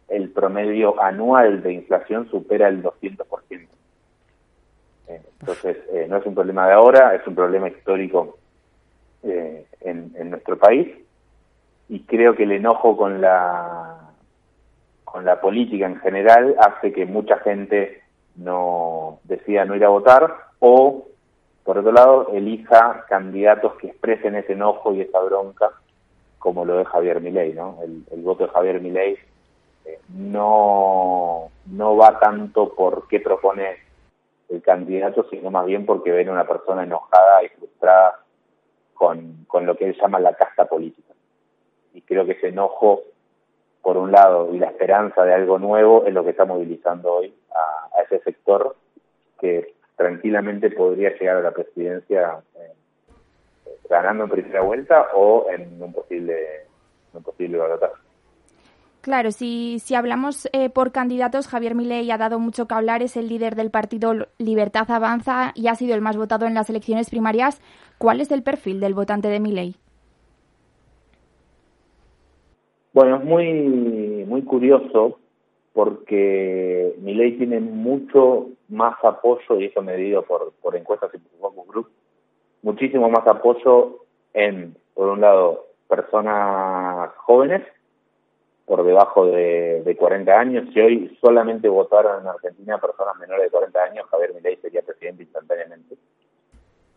el 0.08 0.30
promedio 0.30 1.00
anual 1.02 1.62
de 1.62 1.72
inflación 1.72 2.28
supera 2.30 2.68
el 2.68 2.82
200%. 2.82 3.66
Eh, 5.08 5.22
entonces, 5.40 5.78
eh, 5.92 6.06
no 6.08 6.18
es 6.18 6.26
un 6.26 6.34
problema 6.34 6.66
de 6.66 6.74
ahora, 6.74 7.14
es 7.14 7.26
un 7.26 7.34
problema 7.34 7.68
histórico 7.68 8.38
eh, 9.22 9.66
en, 9.80 10.12
en, 10.16 10.30
nuestro 10.30 10.58
país 10.58 10.88
y 11.88 12.00
creo 12.00 12.34
que 12.34 12.44
el 12.44 12.52
enojo 12.52 12.96
con 12.96 13.20
la 13.20 13.98
con 15.04 15.24
la 15.24 15.40
política 15.40 15.86
en 15.86 16.00
general 16.00 16.56
hace 16.58 16.92
que 16.92 17.04
mucha 17.04 17.38
gente 17.38 18.02
no 18.36 19.20
decida 19.24 19.64
no 19.64 19.76
ir 19.76 19.84
a 19.84 19.90
votar 19.90 20.34
o 20.58 21.06
por 21.64 21.78
otro 21.78 21.92
lado 21.92 22.28
elija 22.32 23.04
candidatos 23.08 23.74
que 23.74 23.88
expresen 23.88 24.36
ese 24.36 24.54
enojo 24.54 24.94
y 24.94 25.02
esa 25.02 25.20
bronca 25.20 25.70
como 26.42 26.64
lo 26.64 26.78
de 26.78 26.84
Javier 26.84 27.20
Milei, 27.20 27.52
¿no? 27.52 27.78
El, 27.82 28.22
voto 28.22 28.44
de 28.44 28.50
Javier 28.50 28.80
Milei 28.80 29.16
eh, 29.84 30.00
no, 30.08 31.50
no 31.66 31.96
va 31.96 32.18
tanto 32.18 32.74
por 32.74 33.06
qué 33.06 33.20
propone 33.20 33.76
el 34.48 34.60
candidato, 34.60 35.24
sino 35.30 35.52
más 35.52 35.66
bien 35.66 35.86
porque 35.86 36.10
ven 36.10 36.28
a 36.28 36.32
una 36.32 36.46
persona 36.46 36.82
enojada 36.82 37.44
y 37.44 37.48
frustrada 37.50 38.18
con, 38.92 39.44
con 39.46 39.66
lo 39.66 39.76
que 39.76 39.84
él 39.84 39.96
llama 40.00 40.18
la 40.18 40.34
casta 40.34 40.64
política. 40.64 41.14
Y 41.94 42.02
creo 42.02 42.26
que 42.26 42.32
ese 42.32 42.48
enojo, 42.48 43.02
por 43.80 43.96
un 43.96 44.10
lado, 44.10 44.52
y 44.52 44.58
la 44.58 44.66
esperanza 44.66 45.24
de 45.24 45.34
algo 45.34 45.60
nuevo 45.60 46.04
es 46.06 46.12
lo 46.12 46.24
que 46.24 46.30
está 46.30 46.44
movilizando 46.44 47.12
hoy 47.12 47.32
a, 47.54 48.02
ese 48.02 48.18
sector 48.24 48.74
que 49.38 49.74
tranquilamente 49.94 50.70
podría 50.70 51.16
llegar 51.16 51.36
a 51.36 51.42
la 51.42 51.52
presidencia 51.52 52.40
eh, 52.56 52.72
ganando 53.88 54.24
en 54.24 54.30
primera 54.30 54.62
vuelta 54.62 55.08
o 55.14 55.46
en 55.50 55.82
un 55.82 55.92
posible, 55.92 56.34
un 57.12 57.22
posible 57.22 57.58
balotaje. 57.58 57.94
Claro, 59.02 59.32
si, 59.32 59.80
si 59.80 59.96
hablamos 59.96 60.48
eh, 60.52 60.70
por 60.70 60.92
candidatos, 60.92 61.48
Javier 61.48 61.74
Milei 61.74 62.08
ha 62.12 62.18
dado 62.18 62.38
mucho 62.38 62.68
que 62.68 62.74
hablar, 62.74 63.02
es 63.02 63.16
el 63.16 63.28
líder 63.28 63.56
del 63.56 63.72
partido 63.72 64.14
Libertad 64.38 64.88
Avanza 64.88 65.50
y 65.56 65.66
ha 65.66 65.74
sido 65.74 65.96
el 65.96 66.00
más 66.00 66.16
votado 66.16 66.46
en 66.46 66.54
las 66.54 66.70
elecciones 66.70 67.10
primarias. 67.10 67.60
¿Cuál 67.98 68.20
es 68.20 68.30
el 68.30 68.44
perfil 68.44 68.78
del 68.78 68.94
votante 68.94 69.26
de 69.26 69.40
Milei? 69.40 69.74
Bueno, 72.92 73.16
es 73.16 73.24
muy, 73.24 74.24
muy 74.24 74.42
curioso 74.42 75.18
porque 75.72 76.94
Milei 77.00 77.38
tiene 77.38 77.58
mucho 77.58 78.50
más 78.68 78.94
apoyo, 79.02 79.58
y 79.58 79.64
eso 79.64 79.82
medido 79.82 80.22
por, 80.22 80.52
por 80.62 80.76
encuestas 80.76 81.10
y 81.14 81.18
por 81.18 81.40
Focus 81.40 81.68
Group, 81.68 81.88
muchísimo 82.62 83.10
más 83.10 83.26
apoyo 83.26 83.98
en, 84.34 84.76
por 84.94 85.08
un 85.08 85.20
lado, 85.20 85.66
personas 85.88 87.10
jóvenes 87.16 87.62
por 88.64 88.84
debajo 88.84 89.26
de, 89.26 89.82
de 89.84 89.96
40 89.96 90.32
años. 90.32 90.68
Si 90.72 90.80
hoy 90.80 91.18
solamente 91.20 91.68
votaran 91.68 92.22
en 92.22 92.28
Argentina 92.28 92.78
personas 92.78 93.16
menores 93.18 93.44
de 93.44 93.50
40 93.50 93.82
años, 93.82 94.06
Javier 94.10 94.34
Milei 94.34 94.56
sería 94.56 94.82
presidente 94.82 95.24
instantáneamente. 95.24 95.96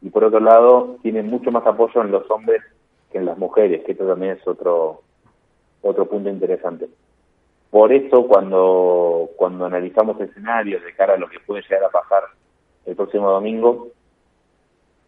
Y 0.01 0.09
por 0.09 0.23
otro 0.23 0.39
lado, 0.39 0.97
tiene 1.01 1.23
mucho 1.23 1.51
más 1.51 1.65
apoyo 1.65 2.01
en 2.01 2.11
los 2.11 2.29
hombres 2.29 2.61
que 3.11 3.17
en 3.17 3.25
las 3.25 3.37
mujeres, 3.37 3.83
que 3.83 3.93
esto 3.93 4.07
también 4.07 4.33
es 4.33 4.47
otro 4.47 5.01
otro 5.81 6.07
punto 6.07 6.29
interesante. 6.29 6.87
Por 7.69 7.91
eso, 7.91 8.27
cuando, 8.27 9.29
cuando 9.35 9.65
analizamos 9.65 10.19
escenarios 10.19 10.83
de 10.83 10.93
cara 10.93 11.13
a 11.13 11.17
lo 11.17 11.29
que 11.29 11.39
puede 11.39 11.61
llegar 11.61 11.83
a 11.83 11.89
pasar 11.89 12.23
el 12.85 12.95
próximo 12.95 13.29
domingo, 13.29 13.89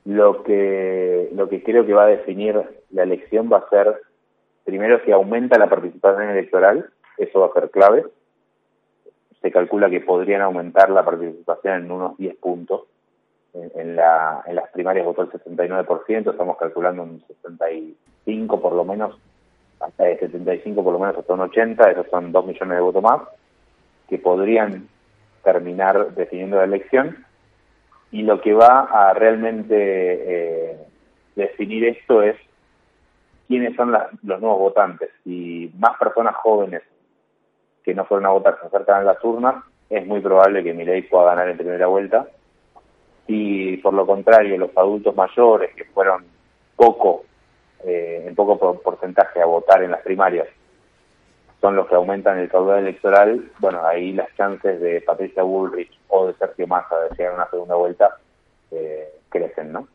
Lo 0.08 0.42
que, 0.42 1.28
lo 1.34 1.50
que 1.50 1.62
creo 1.62 1.86
que 1.86 1.94
va 1.94 2.06
a 2.06 2.08
definir 2.08 2.58
la 2.92 3.04
elección 3.04 3.50
va 3.52 3.58
a 3.58 3.70
ser, 3.70 4.04
primero, 4.64 5.02
si 5.04 5.12
aumenta 5.12 5.60
la 5.60 5.68
participación 5.68 6.30
electoral, 6.30 6.90
eso 7.18 7.42
va 7.42 7.48
a 7.48 7.60
ser 7.60 7.70
clave. 7.72 8.06
Se 9.42 9.52
calcula 9.52 9.90
que 9.90 10.00
podrían 10.00 10.42
aumentar 10.42 10.90
la 10.92 11.04
participación 11.04 11.84
en 11.84 11.92
unos 11.92 12.18
10 12.18 12.38
puntos. 12.38 12.84
En, 13.54 13.98
la, 13.98 14.44
en 14.46 14.56
las 14.56 14.70
primarias 14.70 15.06
votó 15.06 15.24
el 15.24 15.30
69%, 15.30 16.32
estamos 16.32 16.58
calculando 16.58 17.04
un 17.04 17.22
65 17.28 18.62
por 18.62 18.74
lo 18.76 18.86
menos, 18.86 19.20
hasta 19.82 20.08
el 20.08 20.20
75 20.20 20.86
por 20.86 20.94
lo 20.94 21.00
menos 21.00 21.18
hasta 21.18 21.34
un 21.34 21.42
80, 21.42 21.92
esos 21.92 22.08
son 22.10 22.32
2 22.32 22.46
millones 22.46 22.78
de 22.78 22.82
votos 22.82 23.04
más, 23.04 23.24
que 24.08 24.20
podrían 24.20 24.88
terminar 25.44 26.14
definiendo 26.16 26.56
la 26.56 26.64
elección. 26.64 27.27
Y 28.12 28.24
lo 28.24 28.40
que 28.42 28.54
va 28.54 28.88
a 28.92 29.14
realmente 29.14 29.76
eh, 29.76 30.78
definir 31.36 31.86
esto 31.86 32.22
es 32.22 32.36
quiénes 33.48 33.76
son 33.76 33.92
los 33.92 34.42
nuevos 34.42 34.60
votantes. 34.60 35.10
Si 35.24 35.72
más 35.78 35.98
personas 35.98 36.36
jóvenes 36.36 36.84
que 37.84 37.94
no 37.94 38.06
fueron 38.06 38.26
a 38.26 38.32
votar 38.32 38.58
se 38.60 38.68
acercan 38.68 39.02
a 39.02 39.14
las 39.14 39.24
urnas, 39.24 39.64
es 39.90 40.06
muy 40.06 40.20
probable 40.20 40.64
que 40.64 40.74
Milei 40.74 41.04
pueda 41.04 41.26
ganar 41.26 41.50
en 41.50 41.58
primera 41.58 41.88
vuelta. 41.88 42.28
Y 43.28 43.78
por 43.78 43.94
lo 43.94 44.06
contrario, 44.06 44.58
los 44.58 44.76
adultos 44.76 45.16
mayores 45.16 45.74
que 45.76 45.86
fueron 45.86 46.26
poco, 46.76 47.26
eh, 47.84 48.26
en 48.28 48.36
poco 48.36 48.80
porcentaje 48.82 49.42
a 49.42 49.46
votar 49.46 49.84
en 49.84 49.92
las 49.92 50.02
primarias, 50.02 50.48
son 51.62 51.76
los 51.76 51.88
que 51.88 51.96
aumentan 51.96 52.40
el 52.40 52.50
caudal 52.50 52.80
electoral, 52.80 53.52
bueno, 53.60 53.86
ahí 53.86 54.14
las 54.14 54.34
chances 54.36 54.80
de 54.80 55.02
Patricia 55.02 55.44
Bullrich 55.44 55.92
o 56.10 56.28
de 56.28 56.34
Sergio 56.36 56.68
Massa 56.68 56.96
de 57.00 57.16
llegar 57.16 57.34
a 57.34 57.36
una 57.36 57.50
segunda 57.50 57.76
vuelta 57.76 58.18
eh, 58.72 59.10
crecen, 59.30 59.72
¿no? 59.72 59.88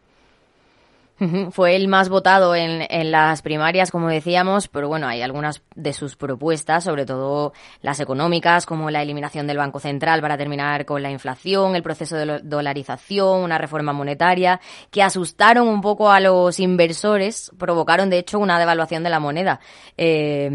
Fue 1.53 1.77
el 1.77 1.87
más 1.87 2.09
votado 2.09 2.57
en, 2.57 2.85
en, 2.89 3.13
las 3.13 3.43
primarias, 3.43 3.93
como 3.93 4.09
decíamos, 4.09 4.67
pero 4.67 4.89
bueno, 4.89 5.07
hay 5.07 5.23
algunas 5.23 5.63
de 5.77 5.93
sus 5.93 6.17
propuestas, 6.17 6.83
sobre 6.83 7.07
todo 7.07 7.53
las 7.81 8.01
económicas, 8.01 8.67
como 8.67 8.91
la 8.91 9.03
eliminación 9.03 9.47
del 9.47 9.59
Banco 9.59 9.79
Central 9.79 10.21
para 10.21 10.37
terminar 10.37 10.85
con 10.85 11.01
la 11.01 11.13
inflación, 11.13 11.77
el 11.77 11.85
proceso 11.85 12.17
de 12.17 12.41
dolarización, 12.43 13.41
una 13.41 13.57
reforma 13.57 13.93
monetaria, 13.93 14.61
que 14.91 15.01
asustaron 15.01 15.69
un 15.69 15.81
poco 15.81 16.11
a 16.11 16.19
los 16.19 16.59
inversores, 16.59 17.53
provocaron 17.57 18.11
de 18.11 18.19
hecho 18.19 18.41
una 18.41 18.59
devaluación 18.59 19.05
de 19.05 19.11
la 19.11 19.21
moneda. 19.21 19.61
Eh, 19.97 20.51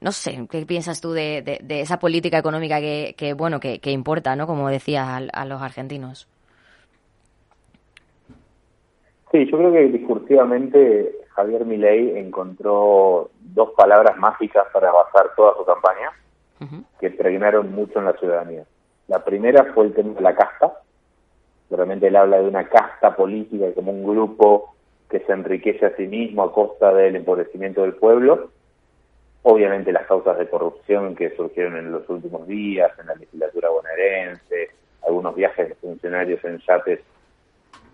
no 0.00 0.12
sé, 0.12 0.46
¿qué 0.50 0.64
piensas 0.64 1.00
tú 1.00 1.12
de, 1.12 1.60
de, 1.62 1.80
esa 1.80 1.98
política 1.98 2.38
económica 2.38 2.80
que, 2.80 3.14
que 3.18 3.34
bueno, 3.34 3.60
que, 3.60 3.80
que, 3.80 3.90
importa, 3.90 4.34
¿no? 4.34 4.46
Como 4.46 4.68
decías, 4.68 5.06
a, 5.32 5.44
los 5.44 5.60
argentinos. 5.60 6.26
Sí, 9.30 9.46
yo 9.50 9.58
creo 9.58 9.72
que 9.72 9.88
discursivamente 9.88 11.12
Javier 11.30 11.64
Milei 11.66 12.18
encontró 12.18 13.30
dos 13.40 13.70
palabras 13.76 14.16
mágicas 14.16 14.64
para 14.72 14.90
basar 14.90 15.34
toda 15.36 15.54
su 15.56 15.64
campaña 15.64 16.12
que 17.00 17.10
pregnaron 17.10 17.72
mucho 17.72 17.98
en 18.00 18.04
la 18.06 18.12
ciudadanía. 18.14 18.64
La 19.08 19.24
primera 19.24 19.72
fue 19.72 19.86
el 19.86 19.94
tema 19.94 20.12
de 20.12 20.20
la 20.20 20.34
casta. 20.34 20.74
Realmente 21.70 22.08
él 22.08 22.16
habla 22.16 22.38
de 22.38 22.48
una 22.48 22.68
casta 22.68 23.16
política 23.16 23.72
como 23.74 23.92
un 23.92 24.04
grupo 24.04 24.74
que 25.08 25.20
se 25.20 25.32
enriquece 25.32 25.86
a 25.86 25.96
sí 25.96 26.06
mismo 26.06 26.42
a 26.42 26.52
costa 26.52 26.92
del 26.92 27.16
empobrecimiento 27.16 27.82
del 27.82 27.94
pueblo 27.94 28.50
obviamente 29.42 29.92
las 29.92 30.06
causas 30.06 30.38
de 30.38 30.48
corrupción 30.48 31.14
que 31.14 31.34
surgieron 31.36 31.76
en 31.76 31.92
los 31.92 32.08
últimos 32.08 32.46
días 32.46 32.92
en 32.98 33.06
la 33.06 33.14
legislatura 33.14 33.70
bonaerense, 33.70 34.70
algunos 35.06 35.34
viajes 35.34 35.68
de 35.68 35.74
funcionarios 35.76 36.44
en 36.44 36.58
yates 36.58 37.00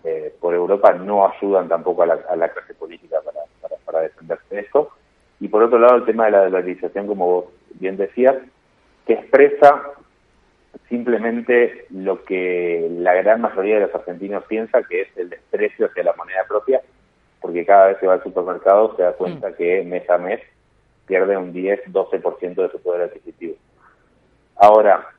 eh, 0.03 0.33
por 0.39 0.53
Europa 0.53 0.93
no 0.93 1.27
ayudan 1.27 1.67
tampoco 1.67 2.03
a 2.03 2.05
la, 2.05 2.49
clase 2.49 2.73
política 2.73 3.17
para, 3.23 3.77
para, 3.85 4.01
defenderse 4.01 4.55
de 4.55 4.61
esto. 4.61 4.89
Y 5.39 5.47
por 5.47 5.63
otro 5.63 5.79
lado, 5.79 5.95
el 5.95 6.05
tema 6.05 6.25
de 6.25 6.31
la 6.31 6.43
dolarización, 6.45 7.07
como 7.07 7.25
vos 7.25 7.45
bien 7.73 7.97
decías, 7.97 8.35
que 9.05 9.13
expresa 9.13 9.91
simplemente 10.89 11.85
lo 11.89 12.23
que 12.23 12.87
la 12.91 13.13
gran 13.15 13.41
mayoría 13.41 13.75
de 13.75 13.81
los 13.81 13.95
argentinos 13.95 14.43
piensa, 14.45 14.83
que 14.83 15.01
es 15.01 15.17
el 15.17 15.29
desprecio 15.29 15.87
hacia 15.87 16.03
la 16.03 16.13
moneda 16.13 16.45
propia, 16.47 16.81
porque 17.41 17.65
cada 17.65 17.87
vez 17.87 17.97
que 17.97 18.07
va 18.07 18.13
al 18.13 18.23
supermercado 18.23 18.95
se 18.95 19.03
da 19.03 19.13
cuenta 19.13 19.49
mm. 19.49 19.53
que 19.53 19.83
mes 19.83 20.09
a 20.09 20.17
mes 20.17 20.41
pierde 21.07 21.37
un 21.37 21.53
10-12% 21.53 22.55
de 22.55 22.69
su 22.69 22.81
poder 22.81 23.03
adquisitivo. 23.03 23.55
Ahora, 24.57 25.09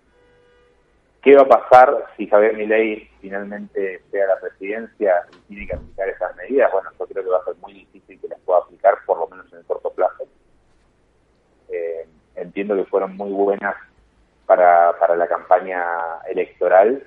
¿qué 1.22 1.34
va 1.34 1.42
a 1.42 1.48
pasar 1.48 2.06
si 2.16 2.26
Javier 2.26 2.56
Milei 2.56 3.08
finalmente 3.20 4.02
sea 4.10 4.26
la 4.26 4.40
presidencia 4.40 5.26
y 5.32 5.48
tiene 5.48 5.66
que 5.66 5.76
aplicar 5.76 6.08
esas 6.08 6.36
medidas? 6.36 6.70
Bueno, 6.70 6.90
yo 6.98 7.06
creo 7.06 7.24
que 7.24 7.30
va 7.30 7.38
a 7.38 7.44
ser 7.44 7.54
muy 7.56 7.72
difícil 7.72 8.20
que 8.20 8.28
las 8.28 8.38
pueda 8.40 8.60
aplicar, 8.60 8.98
por 9.06 9.18
lo 9.18 9.28
menos 9.28 9.50
en 9.52 9.58
el 9.58 9.64
corto 9.64 9.90
plazo. 9.90 10.24
Eh, 11.70 12.06
entiendo 12.36 12.76
que 12.76 12.84
fueron 12.84 13.16
muy 13.16 13.30
buenas 13.30 13.74
para, 14.46 14.98
para 14.98 15.16
la 15.16 15.26
campaña 15.26 15.82
electoral, 16.28 17.04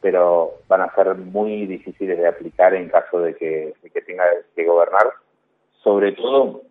pero 0.00 0.54
van 0.66 0.80
a 0.80 0.94
ser 0.94 1.14
muy 1.14 1.66
difíciles 1.66 2.18
de 2.18 2.26
aplicar 2.26 2.74
en 2.74 2.88
caso 2.88 3.20
de 3.20 3.36
que 3.36 3.74
tenga 4.06 4.24
que 4.56 4.64
gobernar, 4.64 5.12
sobre 5.82 6.12
todo 6.12 6.62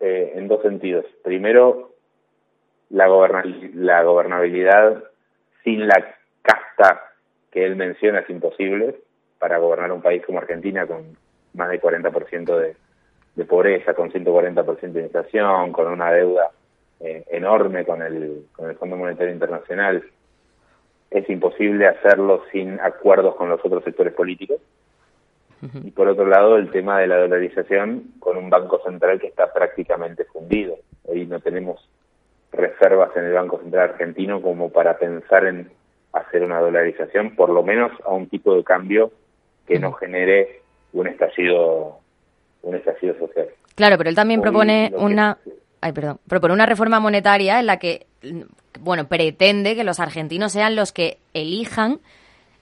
eh, 0.00 0.32
en 0.34 0.48
dos 0.48 0.62
sentidos. 0.62 1.04
Primero, 1.22 1.92
la, 2.90 3.06
la 3.74 4.02
gobernabilidad 4.02 5.04
sin 5.62 5.86
la 5.86 6.16
casta 6.42 7.12
que 7.50 7.64
él 7.64 7.76
menciona 7.76 8.20
es 8.20 8.30
imposible 8.30 8.96
para 9.38 9.58
gobernar 9.58 9.92
un 9.92 10.02
país 10.02 10.22
como 10.24 10.38
Argentina 10.38 10.86
con 10.86 11.16
más 11.54 11.70
de 11.70 11.80
40% 11.80 12.58
de, 12.58 12.76
de 13.36 13.44
pobreza, 13.44 13.94
con 13.94 14.10
140% 14.10 14.92
de 14.92 15.02
inflación, 15.02 15.72
con 15.72 15.86
una 15.86 16.12
deuda 16.12 16.50
eh, 17.00 17.24
enorme 17.30 17.84
con 17.84 18.02
el, 18.02 18.46
con 18.52 18.70
el 18.70 18.76
Fondo 18.76 18.96
Monetario 18.96 19.32
Internacional. 19.32 20.02
Es 21.10 21.28
imposible 21.28 21.86
hacerlo 21.86 22.44
sin 22.50 22.80
acuerdos 22.80 23.36
con 23.36 23.48
los 23.48 23.64
otros 23.64 23.84
sectores 23.84 24.14
políticos. 24.14 24.58
Y 25.82 25.90
por 25.92 26.08
otro 26.08 26.26
lado, 26.26 26.56
el 26.56 26.70
tema 26.70 27.00
de 27.00 27.06
la 27.06 27.18
dolarización 27.18 28.12
con 28.18 28.36
un 28.36 28.50
Banco 28.50 28.80
Central 28.84 29.20
que 29.20 29.28
está 29.28 29.52
prácticamente 29.52 30.24
fundido. 30.24 30.76
Hoy 31.04 31.26
no 31.26 31.40
tenemos 31.40 31.80
reservas 32.52 33.16
en 33.16 33.24
el 33.24 33.32
Banco 33.32 33.58
Central 33.58 33.90
argentino 33.90 34.40
como 34.40 34.70
para 34.70 34.98
pensar 34.98 35.46
en 35.46 35.70
hacer 36.12 36.42
una 36.42 36.60
dolarización, 36.60 37.34
por 37.34 37.50
lo 37.50 37.62
menos 37.62 37.90
a 38.04 38.12
un 38.12 38.28
tipo 38.28 38.54
de 38.54 38.62
cambio 38.62 39.10
que 39.66 39.78
no 39.78 39.92
genere 39.92 40.60
un 40.92 41.08
estallido 41.08 41.98
un 42.62 42.74
estallido 42.76 43.18
social. 43.18 43.48
Claro, 43.74 43.98
pero 43.98 44.08
él 44.08 44.16
también 44.16 44.40
propone 44.40 44.92
una 44.96 45.38
ay, 45.80 45.92
perdón, 45.92 46.18
propone 46.28 46.54
una 46.54 46.66
reforma 46.66 47.00
monetaria 47.00 47.60
en 47.60 47.66
la 47.66 47.78
que 47.78 48.06
bueno, 48.80 49.06
pretende 49.06 49.74
que 49.74 49.84
los 49.84 50.00
argentinos 50.00 50.52
sean 50.52 50.76
los 50.76 50.92
que 50.92 51.18
elijan 51.34 52.00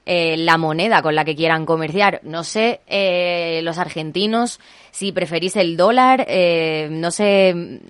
eh, 0.04 0.36
la 0.36 0.58
moneda 0.58 1.00
con 1.00 1.14
la 1.14 1.24
que 1.24 1.36
quieran 1.36 1.64
comerciar. 1.64 2.20
No 2.24 2.42
sé, 2.42 2.80
eh, 2.88 3.60
los 3.62 3.78
argentinos, 3.78 4.58
si 4.90 5.12
preferís 5.12 5.54
el 5.54 5.76
dólar, 5.76 6.24
eh, 6.26 6.88
no 6.90 7.12
sé, 7.12 7.80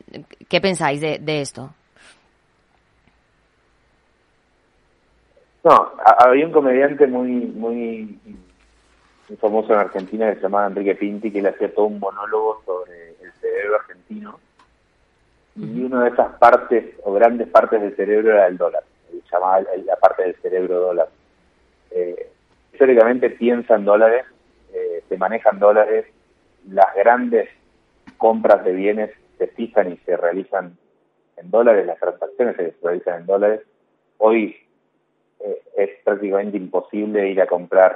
¿qué 0.49 0.61
pensáis 0.61 1.01
de, 1.01 1.41
esto? 1.41 1.71
No, 5.65 5.93
había 6.19 6.45
un 6.45 6.53
comediante 6.53 7.07
muy, 7.07 7.31
muy, 7.31 8.19
famoso 9.41 9.73
en 9.73 9.79
Argentina 9.79 10.29
que 10.29 10.37
se 10.37 10.43
llamaba 10.43 10.67
Enrique 10.67 10.97
Pinti, 10.97 11.31
que 11.31 11.41
le 11.41 11.49
hacía 11.49 11.73
todo 11.73 11.87
un 11.87 11.99
monólogo 11.99 12.63
sobre 12.67 13.15
el 13.23 13.33
cerebro 13.41 13.77
argentino. 13.77 14.39
Y 15.57 15.83
una 15.83 16.05
de 16.05 16.11
esas 16.11 16.35
partes, 16.37 16.95
o 17.05 17.13
grandes 17.15 17.49
partes 17.49 17.81
del 17.81 17.97
cerebro, 17.97 18.33
era 18.33 18.49
el 18.49 18.59
dólar. 18.59 18.83
llamaba 19.31 19.61
la 19.87 19.97
parte 19.97 20.25
del 20.25 20.35
cerebro 20.37 20.79
dólar 20.79 21.09
eh, 21.95 22.29
históricamente 22.73 23.31
piensan 23.31 23.85
dólares, 23.85 24.25
eh, 24.73 25.03
se 25.09 25.17
manejan 25.17 25.59
dólares, 25.59 26.07
las 26.69 26.95
grandes 26.95 27.49
compras 28.17 28.65
de 28.65 28.73
bienes 28.73 29.11
se 29.39 29.49
fijan 29.49 29.93
y 29.93 29.97
se 29.99 30.17
realizan 30.17 30.77
en 31.37 31.51
dólares, 31.51 31.87
las 31.87 31.99
transacciones 31.99 32.57
se 32.57 32.75
realizan 32.83 33.21
en 33.21 33.27
dólares. 33.27 33.61
Hoy 34.19 34.57
eh, 35.41 35.63
es 35.77 35.91
prácticamente 36.05 36.57
imposible 36.57 37.29
ir 37.29 37.41
a 37.41 37.47
comprar 37.47 37.95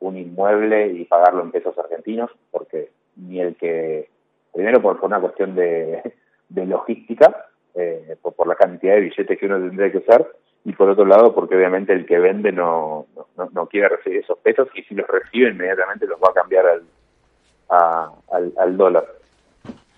un 0.00 0.16
inmueble 0.16 0.88
y 0.88 1.04
pagarlo 1.04 1.42
en 1.42 1.50
pesos 1.50 1.76
argentinos, 1.78 2.30
porque 2.50 2.90
ni 3.16 3.40
el 3.40 3.56
que, 3.56 4.08
primero 4.52 4.80
por, 4.80 5.04
una 5.04 5.20
cuestión 5.20 5.54
de, 5.56 6.02
logística, 6.48 7.48
eh, 7.74 8.16
por, 8.22 8.34
por, 8.34 8.46
la 8.46 8.54
cantidad 8.54 8.94
de 8.94 9.00
billetes 9.00 9.38
que 9.38 9.46
uno 9.46 9.58
tendría 9.58 9.90
que 9.90 9.98
usar, 9.98 10.26
y 10.64 10.72
por 10.72 10.88
otro 10.88 11.04
lado 11.04 11.34
porque 11.34 11.56
obviamente 11.56 11.92
el 11.92 12.06
que 12.06 12.18
vende 12.18 12.50
no, 12.52 13.06
no, 13.52 13.66
quiere 13.66 13.88
recibir 13.88 14.20
esos 14.20 14.38
pesos 14.38 14.68
y 14.74 14.82
si 14.82 14.94
los 14.94 15.06
recibe 15.06 15.50
inmediatamente 15.50 16.06
los 16.06 16.18
va 16.20 16.30
a 16.30 16.34
cambiar 16.34 16.66
al, 16.66 18.52
al, 18.56 18.76
dólar. 18.76 19.06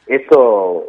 Eso 0.07 0.85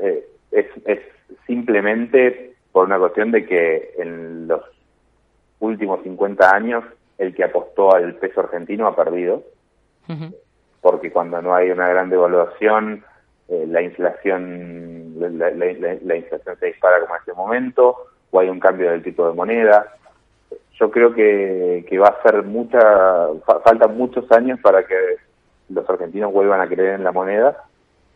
eh, 0.00 0.26
es, 0.50 0.66
es 0.86 1.00
simplemente 1.46 2.54
por 2.72 2.86
una 2.86 2.98
cuestión 2.98 3.30
de 3.30 3.44
que 3.44 3.94
en 3.98 4.48
los 4.48 4.62
últimos 5.60 6.02
50 6.02 6.54
años 6.54 6.84
el 7.18 7.34
que 7.34 7.44
apostó 7.44 7.94
al 7.94 8.14
peso 8.14 8.40
argentino 8.40 8.86
ha 8.86 8.96
perdido 8.96 9.42
porque 10.80 11.10
cuando 11.10 11.42
no 11.42 11.54
hay 11.54 11.70
una 11.70 11.88
gran 11.88 12.08
devaluación, 12.08 13.04
eh, 13.48 13.64
la 13.68 13.82
inflación 13.82 15.14
la, 15.18 15.50
la, 15.50 16.16
inflación 16.16 16.56
se 16.58 16.66
dispara 16.66 17.00
como 17.00 17.14
en 17.14 17.20
este 17.20 17.32
momento, 17.32 17.96
o 18.30 18.40
hay 18.40 18.48
un 18.48 18.60
cambio 18.60 18.90
del 18.90 19.02
tipo 19.02 19.28
de 19.28 19.34
moneda. 19.34 19.94
Yo 20.78 20.90
creo 20.90 21.12
que, 21.14 21.84
que 21.88 21.98
va 21.98 22.08
a 22.08 22.22
ser 22.22 22.42
mucha, 22.44 22.78
faltan 23.64 23.96
muchos 23.96 24.30
años 24.32 24.60
para 24.60 24.86
que 24.86 24.94
los 25.68 25.88
argentinos 25.88 26.32
vuelvan 26.32 26.60
a 26.60 26.68
creer 26.68 26.94
en 26.94 27.04
la 27.04 27.12
moneda 27.12 27.64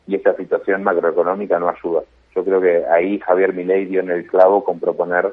y 0.07 0.15
esta 0.15 0.35
situación 0.37 0.83
macroeconómica 0.83 1.59
no 1.59 1.69
ayuda. 1.69 2.03
Yo 2.35 2.45
creo 2.45 2.61
que 2.61 2.85
ahí 2.87 3.19
Javier 3.21 3.53
Milei 3.53 3.87
dio 3.87 4.01
en 4.01 4.11
el 4.11 4.27
clavo 4.27 4.65
con 4.65 4.81
proponer 4.81 5.33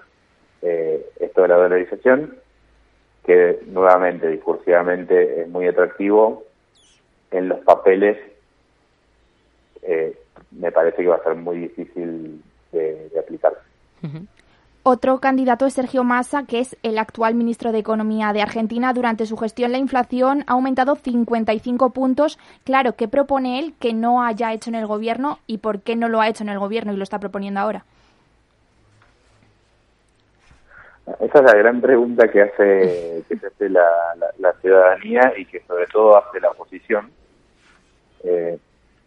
eh, 0.61 1.05
esto 1.19 1.41
de 1.41 1.47
la 1.47 1.55
dolarización, 1.55 2.35
que 3.25 3.59
nuevamente, 3.67 4.27
discursivamente, 4.27 5.41
es 5.41 5.47
muy 5.47 5.67
atractivo. 5.67 6.43
En 7.31 7.47
los 7.47 7.59
papeles 7.59 8.17
eh, 9.83 10.17
me 10.51 10.71
parece 10.71 11.03
que 11.03 11.07
va 11.07 11.15
a 11.15 11.23
ser 11.23 11.35
muy 11.35 11.59
difícil 11.59 12.43
de, 12.71 13.11
aplicar. 13.19 13.53
Otro 14.91 15.19
candidato 15.19 15.67
es 15.67 15.73
Sergio 15.73 16.03
Massa, 16.03 16.45
que 16.47 16.57
es 16.57 16.75
el 16.81 16.97
actual 16.97 17.35
ministro 17.35 17.71
de 17.71 17.77
Economía 17.77 18.33
de 18.33 18.41
Argentina. 18.41 18.91
Durante 18.91 19.27
su 19.27 19.37
gestión 19.37 19.71
la 19.71 19.77
inflación 19.77 20.43
ha 20.47 20.53
aumentado 20.53 20.95
55 20.95 21.91
puntos. 21.91 22.39
Claro, 22.63 22.93
¿qué 22.95 23.07
propone 23.07 23.59
él 23.59 23.75
que 23.79 23.93
no 23.93 24.23
haya 24.23 24.51
hecho 24.51 24.71
en 24.71 24.75
el 24.75 24.87
gobierno 24.87 25.37
y 25.45 25.59
por 25.59 25.81
qué 25.81 25.95
no 25.95 26.09
lo 26.09 26.21
ha 26.21 26.27
hecho 26.27 26.41
en 26.41 26.49
el 26.49 26.57
gobierno 26.57 26.91
y 26.91 26.95
lo 26.95 27.03
está 27.03 27.19
proponiendo 27.19 27.59
ahora? 27.59 27.85
Esa 31.19 31.37
es 31.37 31.45
la 31.45 31.53
gran 31.53 31.81
pregunta 31.81 32.27
que 32.27 32.41
hace, 32.41 33.23
que 33.27 33.45
hace 33.45 33.69
la, 33.69 34.53
ciudadanía 34.59 35.33
y 35.37 35.45
que 35.45 35.61
sobre 35.67 35.85
todo 35.85 36.17
hace 36.17 36.39
la 36.39 36.49
oposición. 36.49 37.11
Eh, 38.23 38.57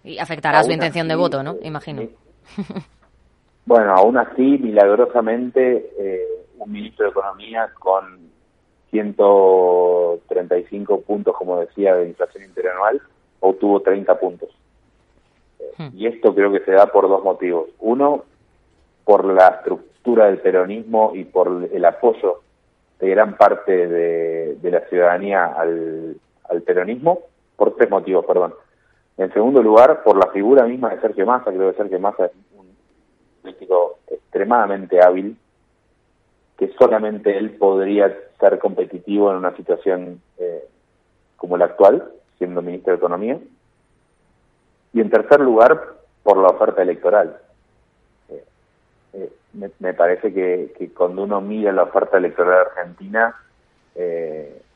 y 0.05 0.17
afectará 0.21 0.63
su 0.63 0.71
intención 0.71 1.09
de 1.09 1.17
voto, 1.17 1.43
¿no? 1.43 1.57
Imagino. 1.61 2.03
Bueno, 3.65 3.95
aún 3.95 4.19
así, 4.19 4.59
milagrosamente, 4.59 5.93
eh, 5.99 6.27
un 6.59 6.73
ministro 6.73 7.07
de 7.07 7.13
Economía 7.13 7.71
con 7.79 8.33
135 8.91 11.03
puntos, 11.03 11.37
como 11.37 11.61
decía, 11.61 11.95
de 11.95 12.09
inflación 12.09 12.43
interanual, 12.45 13.01
obtuvo 13.41 13.81
30 13.81 14.19
puntos. 14.19 14.51
Hmm. 15.79 15.89
Y 15.95 16.07
esto 16.07 16.35
creo 16.35 16.53
que 16.53 16.61
se 16.61 16.73
da 16.73 16.87
por 16.87 17.09
dos 17.09 17.23
motivos. 17.23 17.69
Uno, 17.79 18.25
por 19.05 19.25
la 19.25 19.49
estructura 19.49 20.27
del 20.27 20.39
peronismo 20.39 21.13
y 21.15 21.25
por 21.25 21.69
el 21.73 21.85
apoyo 21.85 22.41
de 22.99 23.09
gran 23.09 23.37
parte 23.37 23.87
de, 23.89 24.59
la 24.63 24.81
ciudadanía 24.89 25.45
al, 25.47 26.17
al 26.49 26.63
peronismo, 26.63 27.21
por 27.57 27.77
tres 27.77 27.91
motivos, 27.91 28.25
perdón. 28.27 28.55
En 29.19 29.33
segundo 29.33 29.63
lugar, 29.63 30.03
por 30.03 30.17
la 30.17 30.33
figura 30.33 30.67
misma 30.67 30.91
de 30.91 31.01
Sergio 31.01 31.27
Massa, 31.27 31.53
creo 31.53 31.71
que 31.71 31.77
Sergio 31.77 32.01
Massa 32.01 32.27
es 32.27 32.33
político 33.43 33.99
extremadamente 34.09 35.03
hábil, 35.03 35.37
que 36.57 36.73
solamente 36.79 37.37
él 37.37 37.51
podría 37.53 38.17
ser 38.39 38.59
competitivo 38.59 39.31
en 39.31 39.39
una 39.39 39.55
situación 39.57 40.21
eh, 40.39 40.65
como 41.37 41.57
la 41.57 41.67
actual, 41.67 42.13
siendo 42.39 42.63
ministro 42.63 42.93
de 42.93 42.99
Economía. 42.99 43.39
Y 44.93 45.01
en 45.01 45.11
tercer 45.11 45.41
lugar, 45.41 45.95
por 46.23 46.37
la 46.37 46.49
oferta 46.49 46.83
electoral. 46.83 47.37
Eh, 48.29 48.45
eh, 49.15 49.33
me, 49.81 49.93
parece 49.93 50.33
que, 50.33 50.91
cuando 50.97 51.25
uno 51.25 51.41
mira 51.41 51.73
la 51.73 51.85
oferta 51.85 52.19
electoral 52.19 52.67
argentina, 52.67 53.35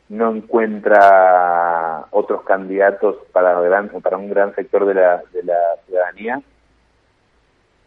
no 0.08 0.34
encuentra 0.34 2.06
otros 2.10 2.42
candidatos 2.42 3.16
para, 3.32 3.60
para 4.02 4.16
un 4.16 4.28
gran 4.28 4.54
sector 4.54 4.84
de 4.86 4.94
la, 4.94 5.22
de 5.32 5.42
la 5.42 5.58
ciudadanía 5.86 6.42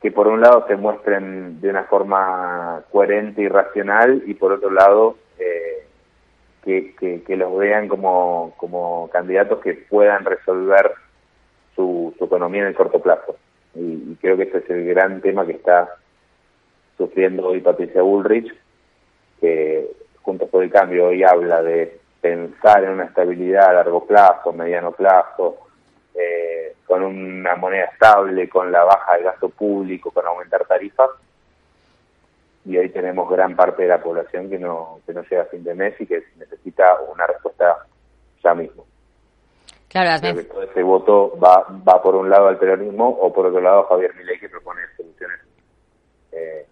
que 0.01 0.11
por 0.11 0.27
un 0.27 0.41
lado 0.41 0.65
se 0.67 0.75
muestren 0.75 1.59
de 1.59 1.69
una 1.69 1.83
forma 1.83 2.83
coherente 2.91 3.41
y 3.41 3.47
racional 3.47 4.23
y 4.25 4.33
por 4.33 4.53
otro 4.53 4.71
lado 4.71 5.17
eh, 5.37 5.85
que, 6.63 7.23
que, 7.25 7.35
los 7.35 7.57
vean 7.57 7.87
como, 7.87 8.53
como 8.57 9.09
candidatos 9.11 9.59
que 9.59 9.73
puedan 9.73 10.23
resolver 10.23 10.93
su, 11.75 12.13
economía 12.19 12.61
en 12.61 12.67
el 12.67 12.75
corto 12.75 13.01
plazo. 13.01 13.37
Y, 13.73 14.15
creo 14.21 14.37
que 14.37 14.43
ese 14.43 14.59
es 14.59 14.69
el 14.69 14.85
gran 14.85 15.21
tema 15.21 15.45
que 15.45 15.53
está 15.53 15.95
sufriendo 16.97 17.47
hoy 17.47 17.61
Patricia 17.61 18.01
Bullrich, 18.01 18.53
que 19.39 19.89
junto 20.21 20.47
por 20.47 20.63
el 20.63 20.69
cambio 20.69 21.07
hoy 21.07 21.23
habla 21.23 21.61
de 21.63 21.97
pensar 22.21 22.83
en 22.83 22.91
una 22.91 23.05
estabilidad 23.05 23.69
a 23.69 23.73
largo 23.73 24.05
plazo, 24.05 24.51
mediano 24.51 24.91
plazo, 24.91 25.57
eh, 26.13 26.58
con 26.89 27.03
una 27.03 27.55
moneda 27.55 27.85
estable, 27.85 28.49
con 28.49 28.71
la 28.71 28.83
baja 28.83 29.13
del 29.13 29.25
gasto 29.25 29.49
público, 29.49 30.09
con 30.09 30.25
aumentar 30.25 30.65
tarifas. 30.65 31.11
Y 32.65 32.77
ahí 32.77 32.89
tenemos 32.89 33.29
gran 33.29 33.55
parte 33.55 33.83
de 33.83 33.89
la 33.89 34.01
población 34.01 34.49
que 34.49 34.57
no, 34.57 34.99
que 35.05 35.13
no 35.13 35.21
llega 35.21 35.43
a 35.43 35.45
fin 35.45 35.63
de 35.63 35.75
mes 35.75 35.93
y 36.01 36.07
que 36.07 36.23
necesita 36.37 36.99
una 37.01 37.27
respuesta 37.27 37.85
ya 38.43 38.55
mismo. 38.55 38.87
Claro, 39.87 40.19
que 40.19 40.43
todo 40.45 40.63
ese 40.63 40.81
voto 40.81 41.37
va, 41.37 41.63
va 41.87 42.01
por 42.01 42.15
un 42.15 42.27
lado 42.27 42.47
al 42.47 42.57
peronismo 42.57 43.07
o 43.07 43.31
por 43.31 43.45
otro 43.45 43.61
lado 43.61 43.81
a 43.81 43.87
Javier 43.89 44.15
Milei 44.15 44.39
que 44.39 44.49
propone 44.49 44.81
soluciones 44.97 45.41
eh, 46.31 46.65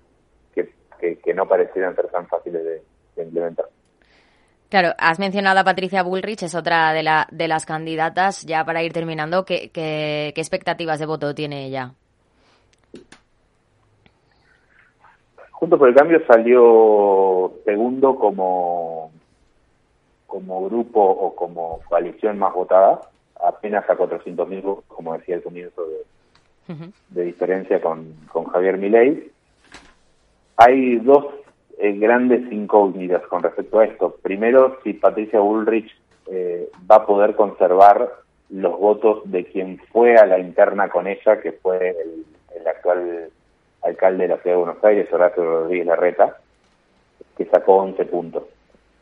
que, 0.56 1.18
que, 1.20 1.34
no 1.36 1.48
parecieran 1.48 1.96
ser 1.96 2.08
tan 2.08 2.28
fáciles 2.28 2.64
de 3.16 3.24
implementar. 3.24 3.68
Claro, 4.70 4.90
has 4.98 5.18
mencionado 5.18 5.60
a 5.60 5.64
Patricia 5.64 6.04
Bullrich, 6.04 6.44
es 6.44 6.54
otra 6.54 6.92
de, 6.92 7.02
la, 7.02 7.28
de 7.32 7.48
las 7.48 7.66
candidatas. 7.66 8.46
Ya 8.46 8.66
para 8.66 8.84
ir 8.84 8.92
terminando, 8.92 9.46
¿qué, 9.46 9.70
qué, 9.72 10.34
expectativas 10.36 11.00
de 11.00 11.06
voto 11.06 11.34
tiene 11.34 11.66
ella? 11.66 11.94
Junto 15.52 15.78
por 15.78 15.88
el 15.88 15.96
Cambio 15.96 16.22
salió 16.28 17.54
segundo 17.64 18.16
como, 18.16 19.12
como 20.28 20.66
grupo 20.66 21.02
o 21.02 21.34
como 21.34 21.80
coalición 21.88 22.38
más 22.38 22.54
votada, 22.54 23.02
apenas 23.42 23.90
a 23.90 23.98
400.000 23.98 24.62
votos, 24.62 24.84
como 24.88 25.18
decía 25.18 25.36
el 25.36 25.44
comienzo 25.44 25.82
de, 26.68 26.92
de 27.10 27.24
diferencia 27.24 27.82
con, 27.82 28.14
con 28.32 28.46
Javier 28.46 28.78
Milei. 28.78 29.32
Hay 30.58 30.98
dos 30.98 31.26
eh, 31.80 31.94
grandes 31.94 32.52
incógnitas 32.52 33.22
con 33.28 33.44
respecto 33.44 33.80
a 33.80 33.86
esto. 33.86 34.18
Primero, 34.24 34.80
si 34.84 34.94
Patricia 34.94 35.40
Bullrich 35.40 35.96
eh, 36.26 36.70
va 36.90 36.96
a 36.96 37.06
poder 37.06 37.36
conservar 37.36 38.14
los 38.50 38.80
votos 38.80 39.22
de 39.26 39.46
quien 39.46 39.78
fue 39.92 40.16
a 40.16 40.26
la 40.26 40.40
interna 40.40 40.90
con 40.90 41.06
ella, 41.06 41.40
que 41.40 41.52
fue 41.52 41.90
el, 41.90 42.26
actual 42.68 43.30
alcalde 43.84 44.24
de 44.24 44.30
la 44.30 44.38
ciudad 44.38 44.56
de 44.58 44.64
Buenos 44.64 44.84
Aires, 44.84 45.14
Horacio 45.14 45.44
Rodríguez 45.44 45.86
Larreta, 45.86 46.38
que 47.38 47.46
sacó 47.46 47.78
11 47.78 48.06
puntos. 48.06 48.44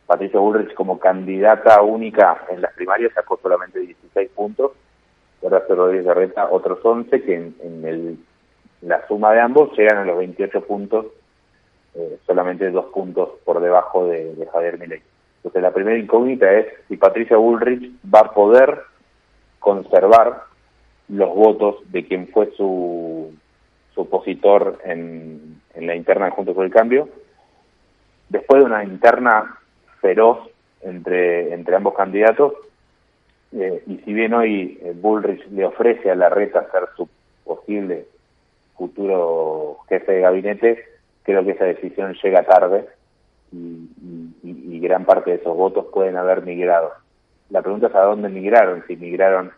Patricia 0.05 0.39
Bullrich 0.39 0.73
como 0.73 0.99
candidata 0.99 1.81
única 1.81 2.45
en 2.49 2.61
las 2.61 2.73
primarias 2.73 3.13
sacó 3.13 3.39
solamente 3.41 3.79
16 3.79 4.29
puntos, 4.31 4.73
Horacio 5.41 5.75
Rodríguez 5.75 6.05
Larreta 6.05 6.49
otros 6.51 6.79
11, 6.83 7.23
que 7.23 7.35
en, 7.35 7.55
en 7.63 7.85
el, 7.85 8.17
la 8.81 9.07
suma 9.07 9.31
de 9.31 9.39
ambos 9.39 9.75
llegan 9.77 9.99
a 9.99 10.05
los 10.05 10.17
28 10.17 10.61
puntos 10.65 11.05
eh, 11.95 12.17
solamente 12.25 12.69
dos 12.71 12.85
puntos 12.87 13.29
por 13.45 13.61
debajo 13.61 14.07
de, 14.07 14.47
Javier 14.51 14.77
Milei. 14.77 15.01
Entonces 15.37 15.61
la 15.61 15.71
primera 15.71 15.97
incógnita 15.97 16.51
es 16.51 16.67
si 16.87 16.97
Patricia 16.97 17.37
Bullrich 17.37 17.91
va 18.13 18.19
a 18.19 18.33
poder 18.33 18.81
conservar 19.59 20.43
los 21.07 21.33
votos 21.33 21.77
de 21.91 22.05
quien 22.05 22.27
fue 22.27 22.51
su, 22.57 23.33
su 23.93 24.01
opositor 24.01 24.79
en, 24.83 25.61
la 25.75 25.95
interna 25.95 26.31
Juntos 26.31 26.55
por 26.55 26.65
el 26.65 26.71
Cambio, 26.71 27.07
después 28.29 28.59
de 28.59 28.65
una 28.65 28.83
interna 28.83 29.59
feroz 30.01 30.39
entre, 30.81 31.53
entre 31.53 31.75
ambos 31.75 31.95
candidatos, 31.95 32.53
eh, 33.53 33.83
y 33.87 33.97
si 33.99 34.13
bien 34.13 34.33
hoy 34.33 34.79
eh, 34.81 34.93
Bullrich 34.95 35.45
le 35.51 35.65
ofrece 35.65 36.11
a 36.11 36.15
la 36.15 36.29
reta 36.29 36.69
ser 36.71 36.89
su 36.97 37.07
posible 37.43 38.05
futuro 38.75 39.77
jefe 39.87 40.13
de 40.13 40.21
gabinete, 40.21 40.94
creo 41.25 41.43
que 41.43 41.51
esa 41.51 41.65
decisión 41.65 42.15
llega 42.23 42.43
tarde 42.43 42.87
y, 43.51 44.79
gran 44.79 45.05
parte 45.05 45.31
de 45.31 45.37
esos 45.37 45.57
votos 45.57 45.87
pueden 45.91 46.15
haber 46.15 46.43
migrado. 46.43 46.91
La 47.49 47.63
pregunta 47.63 47.87
es 47.87 47.95
a 47.95 48.01
dónde 48.01 48.29
migraron, 48.29 48.83
si 48.85 48.95
migraron 48.95 49.51